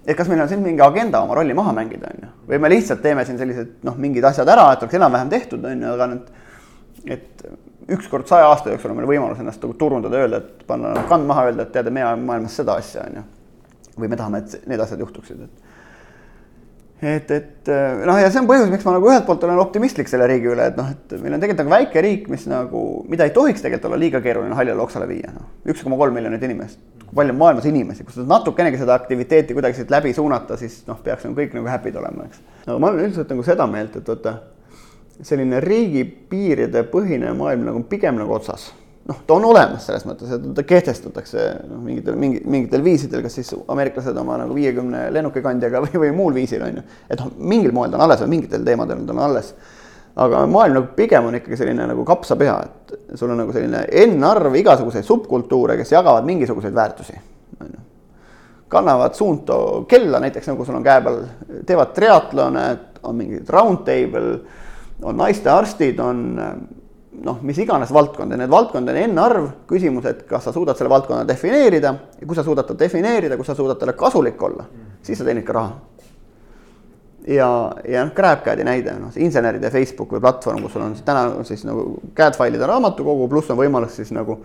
et 0.04 0.16
kas 0.18 0.28
meil 0.28 0.42
on 0.42 0.48
siin 0.50 0.60
mingi 0.60 0.82
agenda 0.84 1.22
oma 1.24 1.36
rolli 1.38 1.54
maha 1.56 1.72
mängida, 1.76 2.10
on 2.14 2.26
ju. 2.26 2.32
või 2.48 2.62
me 2.64 2.72
lihtsalt 2.72 3.04
teeme 3.04 3.24
siin 3.28 3.38
sellised 3.40 3.84
noh, 3.86 4.00
mingid 4.00 4.24
asjad 4.24 4.48
ära, 4.48 4.66
et 4.72 4.82
oleks 4.82 4.98
enam-vähem 4.98 5.30
tehtud, 5.32 5.64
on 5.70 5.86
ju, 5.86 5.92
aga 5.94 6.10
nüüd, 6.14 6.34
et 7.14 7.46
ükskord 7.94 8.26
saja 8.28 8.48
aasta 8.48 8.72
jooksul 8.72 8.90
on 8.90 8.98
meil 8.98 9.12
võimalus 9.12 9.40
ennast 9.44 9.62
nagu 9.62 9.76
turundada, 9.78 10.18
öelda, 10.18 10.40
et 10.40 10.66
panna 10.66 10.96
kand 11.08 11.28
maha, 11.28 11.48
öelda, 11.50 11.68
et 11.68 11.72
tead, 11.72 11.92
me 11.92 12.02
ajame 12.02 12.26
maailmas 12.32 12.56
seda 12.58 12.80
asja, 12.80 13.06
on 13.06 13.20
ju 13.20 13.24
või 13.98 14.10
me 14.10 14.18
tahame, 14.18 14.42
et 14.42 14.68
need 14.70 14.80
asjad 14.80 15.02
juhtuksid, 15.04 15.46
et 15.46 15.72
et, 17.04 17.30
et 17.30 17.70
noh, 18.06 18.16
ja 18.16 18.30
see 18.32 18.40
on 18.40 18.46
põhjus, 18.48 18.70
miks 18.72 18.84
ma 18.86 18.94
nagu 18.94 19.08
ühelt 19.10 19.26
poolt 19.26 19.42
olen 19.44 19.60
optimistlik 19.60 20.08
selle 20.08 20.28
riigi 20.30 20.48
üle, 20.48 20.70
et 20.70 20.78
noh, 20.78 20.88
et 20.94 21.14
meil 21.20 21.36
on 21.36 21.42
tegelikult 21.42 21.66
nagu 21.66 21.74
väike 21.74 22.04
riik, 22.04 22.28
mis 22.32 22.46
nagu, 22.48 22.84
mida 23.10 23.26
ei 23.28 23.34
tohiks 23.34 23.64
tegelikult 23.64 23.90
olla 23.90 24.00
liiga 24.00 24.22
keeruline 24.24 24.56
haljale 24.56 24.84
oksale 24.84 25.08
viia, 25.10 25.32
noh. 25.34 25.50
üks 25.68 25.82
koma 25.84 25.98
kolm 26.00 26.16
miljonit 26.16 26.46
inimest, 26.46 26.80
kui 27.02 27.18
palju 27.18 27.34
on 27.34 27.40
maailmas 27.42 27.68
inimesi, 27.68 28.06
kui 28.06 28.16
sa 28.16 28.24
natukenegi 28.28 28.80
seda 28.80 28.96
aktiviteeti 28.96 29.56
kuidagi 29.56 29.80
siit 29.80 29.92
läbi 29.92 30.14
suunata, 30.16 30.56
siis 30.60 30.80
noh, 30.88 31.02
peaks 31.04 31.26
nagu 31.26 31.36
kõik 31.40 31.58
nagu 31.58 31.70
happy'd 31.72 31.98
olema, 32.00 32.28
eks. 32.30 32.40
no 32.68 32.78
ma 32.78 32.92
olen 32.92 33.08
üldiselt 33.08 33.34
nagu 33.34 33.44
seda 33.46 33.68
meelt, 33.70 33.98
et 34.00 34.14
vaata, 34.14 34.38
selline 35.20 35.60
riigipiiride 35.62 36.86
põhine 36.94 37.34
maailm 37.36 37.68
nagu 37.68 37.84
pigem 37.90 38.16
nagu 38.22 38.38
otsas 38.38 38.70
noh, 39.08 39.20
ta 39.26 39.36
on 39.36 39.44
olemas 39.44 39.84
selles 39.86 40.04
mõttes, 40.08 40.32
et 40.32 40.44
ta 40.56 40.64
kehtestatakse 40.66 41.44
noh, 41.68 41.80
mingitel, 41.84 42.16
mingi, 42.20 42.40
mingitel 42.48 42.84
viisidel, 42.84 43.22
kas 43.24 43.36
siis 43.38 43.52
ameeriklased 43.52 44.16
oma 44.20 44.38
nagu 44.40 44.56
viiekümne 44.56 45.06
lennukikandjaga 45.14 45.82
või, 45.84 45.94
või 46.06 46.12
muul 46.16 46.36
viisil 46.36 46.64
on 46.64 46.80
ju. 46.80 46.84
et 47.10 47.20
noh, 47.20 47.32
mingil 47.52 47.74
moel 47.76 47.92
ta 47.92 48.00
on 48.00 48.06
alles 48.06 48.24
või 48.24 48.36
mingitel 48.36 48.64
teemadel 48.66 49.04
ta 49.04 49.16
on 49.16 49.22
alles. 49.26 49.52
aga 50.24 50.44
maailm 50.46 50.78
nagu 50.78 50.92
pigem 50.96 51.28
on 51.28 51.36
ikkagi 51.40 51.58
selline 51.60 51.88
nagu 51.90 52.04
kapsapea, 52.06 52.58
et 52.64 53.18
sul 53.18 53.32
on 53.34 53.42
nagu 53.42 53.52
selline 53.52 53.84
N-arv 54.06 54.54
igasuguseid 54.56 55.04
subkultuure, 55.04 55.76
kes 55.76 55.92
jagavad 55.92 56.24
mingisuguseid 56.24 56.74
väärtusi, 56.74 57.18
on 57.60 57.72
ju. 57.72 57.82
kannavad 58.68 59.14
suunto 59.14 59.84
kella 59.88 60.20
näiteks 60.22 60.48
nagu 60.48 60.64
sul 60.64 60.78
on 60.78 60.86
käe 60.86 61.02
peal, 61.04 61.20
teevad 61.66 61.92
triatlone, 61.94 62.64
on 63.04 63.18
mingid 63.18 63.50
round 63.52 63.84
table, 63.84 64.38
on 65.02 65.18
naistearstid, 65.18 65.98
on 66.00 66.38
noh, 67.22 67.38
mis 67.42 67.58
iganes 67.62 67.92
valdkond 67.94 68.34
ja 68.34 68.38
need 68.38 68.50
valdkondi 68.50 68.92
on 68.92 69.14
n-arv, 69.14 69.48
küsimus, 69.70 70.06
et 70.10 70.22
kas 70.28 70.48
sa 70.48 70.52
suudad 70.52 70.78
selle 70.78 70.90
valdkonna 70.92 71.26
defineerida 71.28 71.94
ja 72.20 72.26
kui 72.26 72.36
sa 72.36 72.44
suudad 72.46 72.66
ta 72.68 72.76
defineerida, 72.78 73.36
kui 73.36 73.46
sa 73.46 73.54
suudad 73.54 73.78
talle 73.80 73.94
kasulik 73.98 74.42
olla, 74.42 74.66
siis 75.02 75.18
sa 75.18 75.26
teenid 75.26 75.46
ka 75.46 75.56
raha. 75.56 75.74
ja, 77.28 77.48
ja 77.88 78.04
noh, 78.04 78.12
GrabCAD-i 78.16 78.66
näide, 78.66 78.96
noh, 79.00 79.12
see 79.12 79.24
inseneride 79.24 79.70
Facebook 79.70 80.12
või 80.16 80.20
platvorm, 80.24 80.62
kus 80.64 80.74
sul 80.76 80.84
on 80.84 80.96
täna 81.04 81.44
siis 81.48 81.64
nagu 81.64 82.00
CAD 82.16 82.36
failide 82.36 82.66
raamatukogu, 82.68 83.28
pluss 83.28 83.50
on 83.50 83.60
võimalus 83.60 83.96
siis 84.00 84.12
nagu 84.12 84.40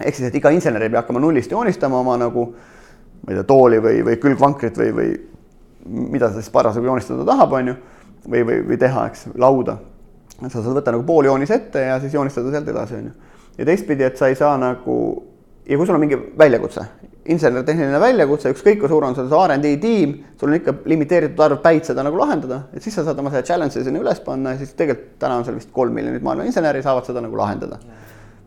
ehk 0.00 0.14
siis, 0.14 0.28
et 0.28 0.38
iga 0.38 0.52
insener 0.54 0.82
ei 0.82 0.92
pea 0.92 1.02
hakkama 1.02 1.22
nullist 1.22 1.50
joonistama 1.50 2.00
oma 2.00 2.16
nagu 2.20 2.46
ma 3.22 3.30
ei 3.30 3.38
tea, 3.38 3.46
tooli 3.46 3.78
või, 3.82 4.02
või 4.06 4.18
külgvankrit 4.22 4.78
või, 4.78 4.92
või 4.96 5.10
mida 5.86 6.28
ta 6.28 6.38
siis 6.38 6.50
parasjagu 6.54 6.86
joonistada 6.86 7.26
tahab, 7.26 7.52
on 7.58 7.72
ju, 7.72 7.74
või, 8.28 8.44
või, 8.46 8.60
või 8.68 8.78
teha, 8.78 9.06
eks, 9.10 9.26
lauda 9.38 9.78
sa 10.50 10.62
saad 10.62 10.78
võtta 10.78 10.94
nagu 10.94 11.04
pooljoonise 11.06 11.54
ette 11.54 11.86
ja 11.86 12.00
siis 12.02 12.14
joonistada 12.14 12.50
sealt 12.50 12.68
edasi, 12.72 12.98
on 12.98 13.10
ju. 13.10 13.32
ja 13.58 13.68
teistpidi, 13.68 14.06
et 14.08 14.18
sa 14.18 14.30
ei 14.32 14.38
saa 14.38 14.56
nagu, 14.58 14.96
ja 15.68 15.78
kui 15.78 15.86
sul 15.86 15.98
on 15.98 16.02
mingi 16.02 16.18
väljakutse, 16.38 16.86
insener-tehniline 17.30 18.00
väljakutse, 18.02 18.50
ükskõik 18.50 18.80
kui 18.82 18.90
suur 18.90 19.04
on 19.06 19.14
sul 19.14 19.28
see 19.30 19.42
RD 19.46 19.72
tiim, 19.82 20.14
sul 20.40 20.50
on 20.50 20.58
ikka 20.58 20.74
limiteeritud 20.90 21.42
arv 21.44 21.60
päid 21.62 21.86
seda 21.86 22.02
nagu 22.02 22.18
lahendada, 22.18 22.64
et 22.74 22.82
siis 22.82 22.96
sa 22.98 23.04
saad 23.06 23.20
oma 23.22 23.30
selle 23.30 23.46
challenge'i 23.46 23.84
sinna 23.86 24.02
üles 24.02 24.22
panna 24.24 24.56
ja 24.56 24.62
siis 24.62 24.74
tegelikult 24.78 25.20
täna 25.22 25.38
on 25.38 25.46
seal 25.46 25.58
vist 25.58 25.70
kolm 25.74 25.94
miljonit 25.94 26.24
maailma 26.26 26.48
inseneri 26.48 26.82
saavad 26.82 27.06
seda 27.06 27.22
nagu 27.22 27.38
lahendada. 27.38 27.78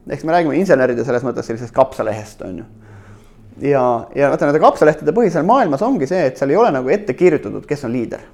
eks 0.10 0.24
me 0.24 0.36
räägime 0.36 0.58
inseneride 0.60 1.06
selles 1.06 1.24
mõttes 1.24 1.48
sellisest 1.48 1.74
kapsalehest, 1.74 2.44
on 2.46 2.60
ju. 2.60 2.66
ja, 3.72 3.86
ja 4.16 4.30
vaata 4.34 4.50
nende 4.50 4.60
kapsalehtede 4.64 5.16
põhisel 5.16 5.48
maailmas 5.48 5.82
ongi 5.82 6.08
see, 6.12 6.28
et 6.28 6.38
seal 6.38 6.52
ei 6.52 6.60
ole 6.60 6.76
nagu 6.76 6.92
ette 6.92 7.16
kirjutatud, 7.16 7.64
kes 7.66 7.88
on 7.88 7.96
liider. 7.96 8.28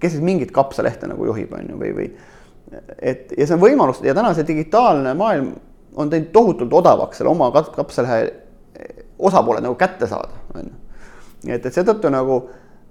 kes 0.00 0.16
siis 0.16 0.24
mingit 0.24 0.56
kapsalehte 0.56 1.10
nagu 1.10 1.28
juhib, 1.28 1.52
on 1.52 1.68
ju, 1.68 1.80
või, 1.84 1.92
või 1.98 2.12
et 2.98 3.32
ja 3.38 3.46
see 3.46 3.56
on 3.56 3.62
võimalus 3.62 4.02
ja 4.04 4.14
täna 4.14 4.34
see 4.34 4.46
digitaalne 4.46 5.14
maailm 5.18 5.54
on 5.98 6.10
teinud 6.10 6.30
tohutult 6.32 6.72
odavaks 6.80 7.18
selle 7.18 7.32
oma 7.32 7.50
kapsalehe 7.52 8.20
osapooled 9.20 9.64
nagu 9.64 9.76
kätte 9.78 10.08
saada, 10.08 10.32
on 10.54 10.66
ju. 10.66 10.74
nii 11.44 11.56
et, 11.56 11.66
et 11.66 11.76
seetõttu 11.76 12.10
nagu 12.12 12.40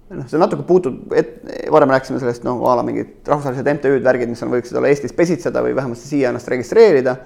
noh, 0.10 0.26
see 0.30 0.42
natuke 0.42 0.66
puutub, 0.68 1.14
et 1.18 1.36
varem 1.74 1.92
rääkisime 1.94 2.22
sellest 2.22 2.46
noh, 2.48 2.62
a 2.70 2.78
la 2.80 2.86
mingid 2.86 3.28
rahvusvahelised 3.30 3.70
MTÜ-d, 3.76 4.06
värgid, 4.06 4.32
mis 4.32 4.42
on, 4.46 4.54
võiksid 4.54 4.80
olla 4.80 4.92
Eestis 4.92 5.16
pesitseda 5.18 5.64
või 5.66 5.76
vähemasti 5.78 6.10
siia 6.10 6.32
ennast 6.34 6.50
registreerida. 6.52 7.18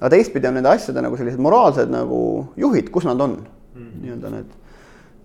aga 0.00 0.10
teistpidi 0.14 0.48
on 0.48 0.56
nende 0.56 0.70
asjade 0.70 1.02
nagu 1.04 1.16
sellised 1.16 1.40
moraalsed 1.40 1.90
nagu 1.92 2.20
juhid, 2.56 2.88
kus 2.90 3.04
nad 3.04 3.20
on 3.20 3.36
mm 3.40 3.82
-hmm. 3.82 4.00
nii-öelda 4.02 4.30
need. 4.30 4.54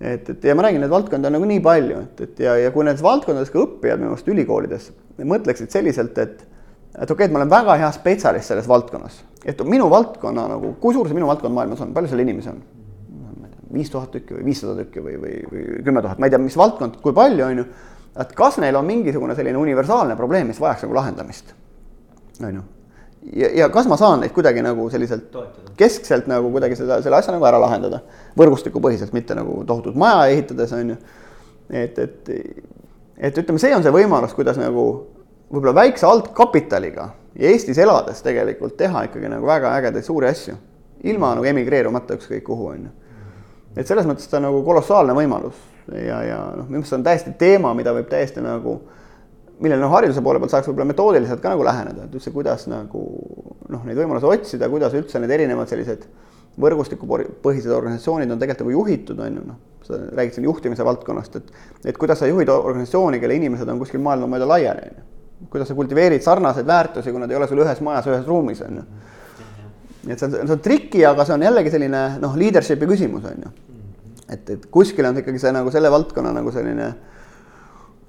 et, 0.02 0.30
et 0.30 0.44
ja 0.44 0.56
ma 0.56 0.62
räägin, 0.62 0.82
neid 0.82 0.92
valdkondi 0.92 1.28
on 1.28 1.34
nagu 1.34 1.46
nii 1.46 1.60
palju, 1.60 2.02
et, 2.02 2.22
et 2.22 2.40
ja, 2.40 2.58
ja 2.58 2.72
kui 2.72 2.84
nendes 2.84 3.04
valdkondades 3.04 3.50
ka 3.50 3.60
õppijad 3.60 4.00
minu 4.00 4.12
arust 4.12 4.28
ülikoolides 4.28 4.92
mõtleksid 5.20 5.72
selliselt, 5.72 6.18
et 6.18 6.48
et 6.96 7.12
okei 7.12 7.14
okay,, 7.14 7.28
et 7.28 7.34
ma 7.34 7.42
olen 7.42 7.52
väga 7.52 7.76
hea 7.82 7.92
spetsialist 7.96 8.52
selles 8.52 8.68
valdkonnas, 8.72 9.20
et 9.46 9.62
minu 9.68 9.90
valdkonna 9.92 10.48
nagu, 10.56 10.76
kui 10.82 10.96
suur 10.96 11.10
see 11.10 11.18
minu 11.18 11.28
valdkond 11.30 11.56
maailmas 11.56 11.84
on, 11.84 11.94
palju 11.96 12.12
seal 12.12 12.24
inimesi 12.24 12.52
on? 12.54 12.64
viis 13.76 13.90
tuhat 13.92 14.14
tükki 14.14 14.38
või 14.38 14.46
viissada 14.46 14.76
tükki 14.78 15.02
või, 15.04 15.18
või, 15.20 15.34
või 15.52 15.64
kümme 15.84 16.04
tuhat, 16.06 16.20
ma 16.22 16.30
ei 16.30 16.34
tea, 16.34 16.40
mis 16.40 16.56
valdkond, 16.56 17.00
kui 17.04 17.12
palju 17.16 17.44
on 17.44 17.58
ju. 17.60 17.66
et 18.24 18.32
kas 18.38 18.60
neil 18.64 18.78
on 18.80 18.86
mingisugune 18.88 19.36
selline 19.36 19.60
universaalne 19.60 20.16
probleem, 20.16 20.48
mis 20.48 20.62
vajaks 20.62 20.86
nagu 20.86 20.96
lahendamist, 20.96 21.52
on 22.40 22.60
ju. 22.60 22.64
ja, 23.42 23.50
ja 23.62 23.70
kas 23.74 23.90
ma 23.92 23.98
saan 24.00 24.24
neid 24.24 24.32
kuidagi 24.38 24.64
nagu 24.64 24.88
selliselt 24.94 25.28
Toetada. 25.34 25.74
keskselt 25.82 26.30
nagu 26.32 26.52
kuidagi 26.54 26.78
seda, 26.80 27.02
selle 27.04 27.20
asja 27.20 27.36
nagu 27.36 27.50
ära 27.50 27.60
lahendada, 27.62 28.00
võrgustikupõhiselt, 28.40 29.12
mitte 29.18 29.36
nagu 29.36 29.64
tohutut 29.68 29.98
maja 30.00 30.30
ehitades, 30.32 30.72
on 30.78 30.96
ju. 30.96 31.02
et, 31.70 32.00
et, 32.00 32.32
et 33.18 33.44
ütleme, 33.44 33.60
see 33.60 33.76
on 33.76 33.84
see 33.84 33.98
võimalus, 33.98 34.38
kuidas 34.38 34.62
nagu 34.62 34.88
võib-olla 35.56 35.76
väikse 35.82 36.08
altkapitaliga 36.08 37.10
ja 37.36 37.52
Eestis 37.52 37.80
elades 37.82 38.22
tegelikult 38.26 38.78
teha 38.80 39.06
ikkagi 39.10 39.32
nagu 39.32 39.48
väga 39.48 39.74
ägedaid 39.80 40.06
suuri 40.08 40.30
asju. 40.30 40.56
ilma 41.04 41.36
nagu 41.36 41.46
emigreerumata 41.46 42.16
ükskõik 42.18 42.44
kuhu, 42.44 42.68
on 42.74 42.84
ju. 42.88 42.92
et 43.76 43.88
selles 43.88 44.06
mõttes 44.08 44.30
ta 44.30 44.40
nagu 44.40 44.64
kolossaalne 44.64 45.14
võimalus 45.14 45.58
ja, 45.92 46.22
ja 46.24 46.38
noh, 46.56 46.66
minu 46.66 46.80
meelest 46.80 46.94
see 46.94 47.00
on 47.00 47.04
täiesti 47.06 47.34
teema, 47.40 47.74
mida 47.78 47.94
võib 47.94 48.08
täiesti 48.10 48.42
nagu 48.42 48.80
millele 49.60 49.82
noh, 49.82 49.92
hariduse 49.94 50.24
poole 50.24 50.40
pealt 50.42 50.52
saaks 50.52 50.68
võib-olla 50.70 50.90
metoodiliselt 50.90 51.42
ka 51.44 51.54
nagu 51.54 51.64
läheneda, 51.64 52.08
et 52.08 52.16
üldse 52.16 52.32
kuidas 52.36 52.66
nagu 52.72 53.04
noh, 53.72 53.84
neid 53.88 54.00
võimalusi 54.00 54.28
otsida, 54.28 54.70
kuidas 54.72 54.96
üldse 54.98 55.22
need 55.22 55.32
erinevad 55.32 55.72
sellised 55.72 56.08
võrgustikupõhised 56.62 57.72
organisatsioonid 57.76 58.32
on 58.32 58.40
tegelikult 58.40 58.66
nagu 58.66 58.76
juhitud, 58.78 59.20
on 59.20 59.40
ju, 59.40 59.46
noh. 59.52 59.60
sa 59.86 60.00
räägid 60.18 60.38
siin 60.38 60.48
juhtimise 60.48 60.86
valdkonnast, 60.88 61.36
et, 61.40 61.52
et 61.92 61.98
kuidas 62.00 62.22
sa 62.22 62.30
juhid 62.30 62.50
organisatsiooni, 62.52 63.20
kelle 63.22 63.36
inimesed 63.38 63.70
on 63.70 63.82
kuskil 63.82 64.04
maailma 64.04 64.30
mööda 64.32 64.48
laiali, 64.50 64.88
on 64.90 65.02
ju. 65.02 65.06
Kuidas 65.50 65.68
sa 65.70 65.76
kultiveerid 65.78 66.24
sarnaseid 66.24 66.68
väärtusi, 66.68 67.12
kui 67.12 67.22
nad 67.22 67.32
ei 67.32 67.38
ole 67.38 67.48
sul 67.48 67.62
ühes 67.64 67.82
majas, 67.86 68.08
ühes 68.12 68.28
ruumis, 68.28 68.62
on 68.66 68.80
ju. 68.80 68.86
et 70.08 70.20
see 70.20 70.28
on, 70.28 70.36
see 70.38 70.56
on 70.56 70.64
triki, 70.64 71.04
aga 71.08 71.26
see 71.26 71.36
on 71.36 71.46
jällegi 71.46 71.74
selline 71.74 72.04
noh, 72.22 72.38
leadership'i 72.40 72.90
küsimus, 72.90 73.26
on 73.32 73.46
ju. 73.48 73.52
et, 74.30 74.50
et 74.58 74.70
kuskil 74.72 75.08
on 75.10 75.20
ikkagi 75.22 75.42
see 75.42 75.54
nagu 75.56 75.74
selle 75.74 75.92
valdkonna 75.92 76.34
nagu 76.36 76.54
selline 76.56 76.90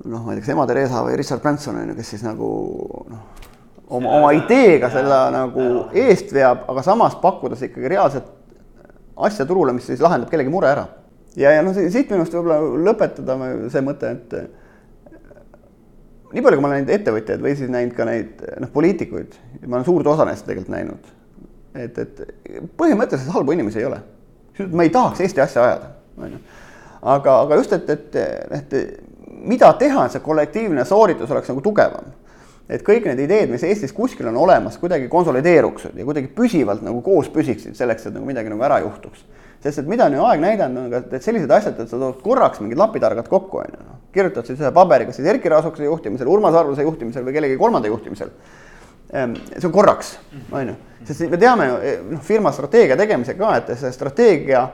noh, 0.05 0.23
ma 0.23 0.33
ei 0.33 0.39
tea, 0.39 0.45
kas 0.45 0.55
ema 0.55 0.67
Theresa 0.69 1.03
või 1.07 1.17
Richard 1.19 1.43
Branson 1.45 1.81
on 1.81 1.93
ju, 1.93 1.99
kes 1.99 2.15
siis 2.15 2.25
nagu 2.27 2.51
noh, 3.11 3.25
oma, 3.89 4.13
oma 4.21 4.33
ideega 4.37 4.91
selle 4.93 5.21
nagu 5.35 5.67
eest 5.97 6.33
veab, 6.35 6.67
aga 6.71 6.85
samas 6.87 7.17
pakkudes 7.23 7.65
ikkagi 7.69 7.91
reaalset 7.95 8.31
asja 9.27 9.47
turule, 9.49 9.73
mis 9.73 9.87
siis 9.89 10.03
lahendab 10.05 10.31
kellegi 10.31 10.53
mure 10.53 10.69
ära. 10.69 10.87
ja, 11.37 11.53
ja 11.57 11.65
noh, 11.65 11.75
siit 11.77 12.11
minu 12.11 12.23
arust 12.23 12.37
võib-olla 12.37 12.61
lõpetada 12.91 13.37
see 13.73 13.85
mõte, 13.85 14.13
et 14.13 14.39
nii 16.33 16.43
palju, 16.43 16.59
kui 16.59 16.65
ma 16.65 16.71
olen 16.71 16.83
näinud 16.83 16.95
ettevõtjaid 16.97 17.43
või 17.43 17.55
siis 17.59 17.71
näinud 17.73 17.95
ka 17.97 18.07
neid 18.09 18.45
noh, 18.63 18.71
poliitikuid, 18.75 19.39
ma 19.67 19.79
olen 19.79 19.89
suurt 19.89 20.11
osa 20.11 20.27
neist 20.29 20.47
tegelikult 20.47 20.75
näinud. 20.75 21.15
et, 21.77 21.99
et 21.99 22.23
põhimõtteliselt 22.79 23.35
halbu 23.35 23.53
inimesi 23.53 23.83
ei 23.83 23.89
ole. 23.89 24.01
ma 24.73 24.87
ei 24.87 24.91
tahaks 24.91 25.21
Eesti 25.21 25.41
asja 25.41 25.65
ajada, 25.65 25.91
on 26.19 26.37
ju. 26.37 26.45
aga, 27.03 27.41
aga 27.41 27.61
just, 27.63 27.73
et, 27.73 27.91
et, 27.91 28.21
et 28.51 28.77
mida 29.47 29.73
teha, 29.79 30.07
et 30.07 30.17
see 30.17 30.25
kollektiivne 30.25 30.85
sooritus 30.85 31.31
oleks 31.31 31.53
nagu 31.53 31.63
tugevam 31.65 32.15
et 32.69 32.83
kõik 32.83 33.07
need 33.07 33.23
ideed, 33.27 33.51
mis 33.51 33.65
Eestis 33.67 33.95
kuskil 33.95 34.27
on 34.31 34.39
olemas, 34.43 34.79
kuidagi 34.81 35.09
konsolideeruksid 35.11 35.99
ja 35.99 36.07
kuidagi 36.07 36.31
püsivalt 36.35 36.83
nagu 36.83 37.01
koos 37.05 37.29
püsiksid 37.33 37.79
selleks, 37.79 38.09
et 38.09 38.17
nagu 38.17 38.27
midagi 38.27 38.51
nagu 38.51 38.65
ära 38.67 38.81
juhtuks. 38.83 39.23
Sest 39.67 39.83
et 39.83 39.89
mida 39.91 40.07
on 40.09 40.17
ju 40.17 40.27
aeg 40.27 40.43
näidanud, 40.43 40.87
on 40.87 40.93
ka, 40.95 41.17
et 41.17 41.25
sellised 41.27 41.51
asjad, 41.53 41.81
et 41.83 41.91
sa 41.91 41.99
tood 42.01 42.21
korraks 42.25 42.63
mingid 42.63 42.81
lapitargad 42.81 43.29
kokku, 43.31 43.63
on 43.63 43.75
ju, 43.75 43.81
noh. 43.83 43.99
kirjutad 44.15 44.49
siis 44.49 44.63
ühe 44.63 44.71
paberi, 44.75 45.09
kas 45.09 45.19
siis 45.21 45.29
Erkki 45.33 45.53
Raasukese 45.53 45.89
juhtimisel, 45.89 46.31
Urmas 46.33 46.57
Arvuse 46.57 46.87
juhtimisel 46.87 47.27
või 47.27 47.37
kellegi 47.37 47.59
kolmanda 47.61 47.91
juhtimisel. 47.91 48.31
Ehm, 49.13 49.35
see 49.53 49.67
on 49.69 49.75
korraks, 49.75 50.17
on 50.51 50.73
ju, 50.73 50.79
sest 51.07 51.27
me 51.31 51.41
teame 51.43 51.69
ju 51.69 51.77
eh, 51.83 51.99
noh, 52.15 52.23
firma 52.25 52.55
strateegia 52.55 52.97
tegemisel 52.99 53.37
ka, 53.39 53.53
et 53.61 53.75
see 53.79 53.93
strateegia 53.95 54.65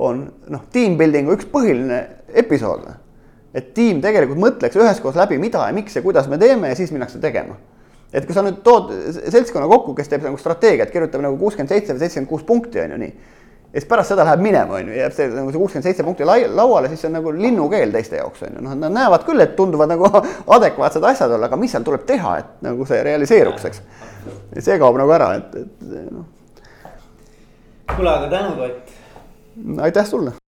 on 0.00 0.26
noh, 0.50 0.66
team 0.72 0.98
building'u 1.00 1.38
üks 1.38 1.48
põhiline 1.52 2.02
episood 2.42 2.88
et 3.54 3.72
tiim 3.74 4.00
tegelikult 4.02 4.38
mõtleks 4.40 4.78
üheskoos 4.78 5.18
läbi, 5.18 5.38
mida 5.42 5.64
ja 5.66 5.74
miks 5.74 5.96
ja 5.96 6.02
kuidas 6.04 6.28
me 6.30 6.38
teeme 6.38 6.70
ja 6.70 6.78
siis 6.78 6.92
minnakse 6.94 7.20
tegema. 7.22 7.56
et 8.12 8.24
kui 8.26 8.34
sa 8.34 8.42
nüüd 8.42 8.62
tood 8.66 8.88
seltskonna 9.30 9.68
kokku, 9.70 9.94
kes 9.94 10.08
teeb 10.10 10.24
nagu 10.26 10.38
strateegiat, 10.38 10.90
kirjutab 10.90 11.22
nagu 11.22 11.36
kuuskümmend 11.38 11.70
seitse 11.70 11.94
või 11.94 12.02
seitsekümmend 12.02 12.30
kuus 12.30 12.42
punkti 12.46 12.80
on 12.82 12.94
ju 12.94 12.98
nii. 12.98 13.12
Ja 13.72 13.80
siis 13.80 13.88
pärast 13.88 14.10
seda 14.10 14.24
läheb 14.26 14.42
minema, 14.42 14.80
on 14.80 14.88
ju, 14.90 14.96
jääb 14.98 15.14
see 15.14 15.28
nagu 15.30 15.52
see 15.52 15.62
kuuskümmend 15.62 15.86
seitse 15.86 16.06
punkti 16.06 16.26
lai, 16.26 16.42
lauale, 16.48 16.90
siis 16.90 17.04
see 17.04 17.10
on 17.10 17.16
nagu 17.20 17.32
linnukeel 17.36 17.94
teiste 17.94 18.18
jaoks 18.18 18.42
on 18.46 18.58
ju, 18.58 18.64
noh, 18.66 18.74
nad 18.82 18.96
näevad 18.96 19.24
küll, 19.28 19.42
et 19.44 19.54
tunduvad 19.58 19.92
nagu 19.92 20.10
adekvaatsed 20.56 21.06
asjad 21.12 21.36
olla, 21.36 21.46
aga 21.46 21.60
mis 21.60 21.74
seal 21.76 21.86
tuleb 21.86 22.04
teha, 22.08 22.36
et 22.42 22.66
nagu 22.66 22.88
see 22.90 23.00
realiseeruks, 23.06 23.70
eks. 23.70 23.82
see 24.58 24.78
kaob 24.82 24.98
nagu 24.98 25.14
ära, 25.14 25.32
et, 25.38 25.56
et 25.62 25.96
noh. 26.10 26.26
kuule, 27.94 28.12
aga 28.16 28.30
tänud, 28.34 28.62
Ott. 28.66 28.94
aitäh 29.86 30.06
sulle 30.06 30.39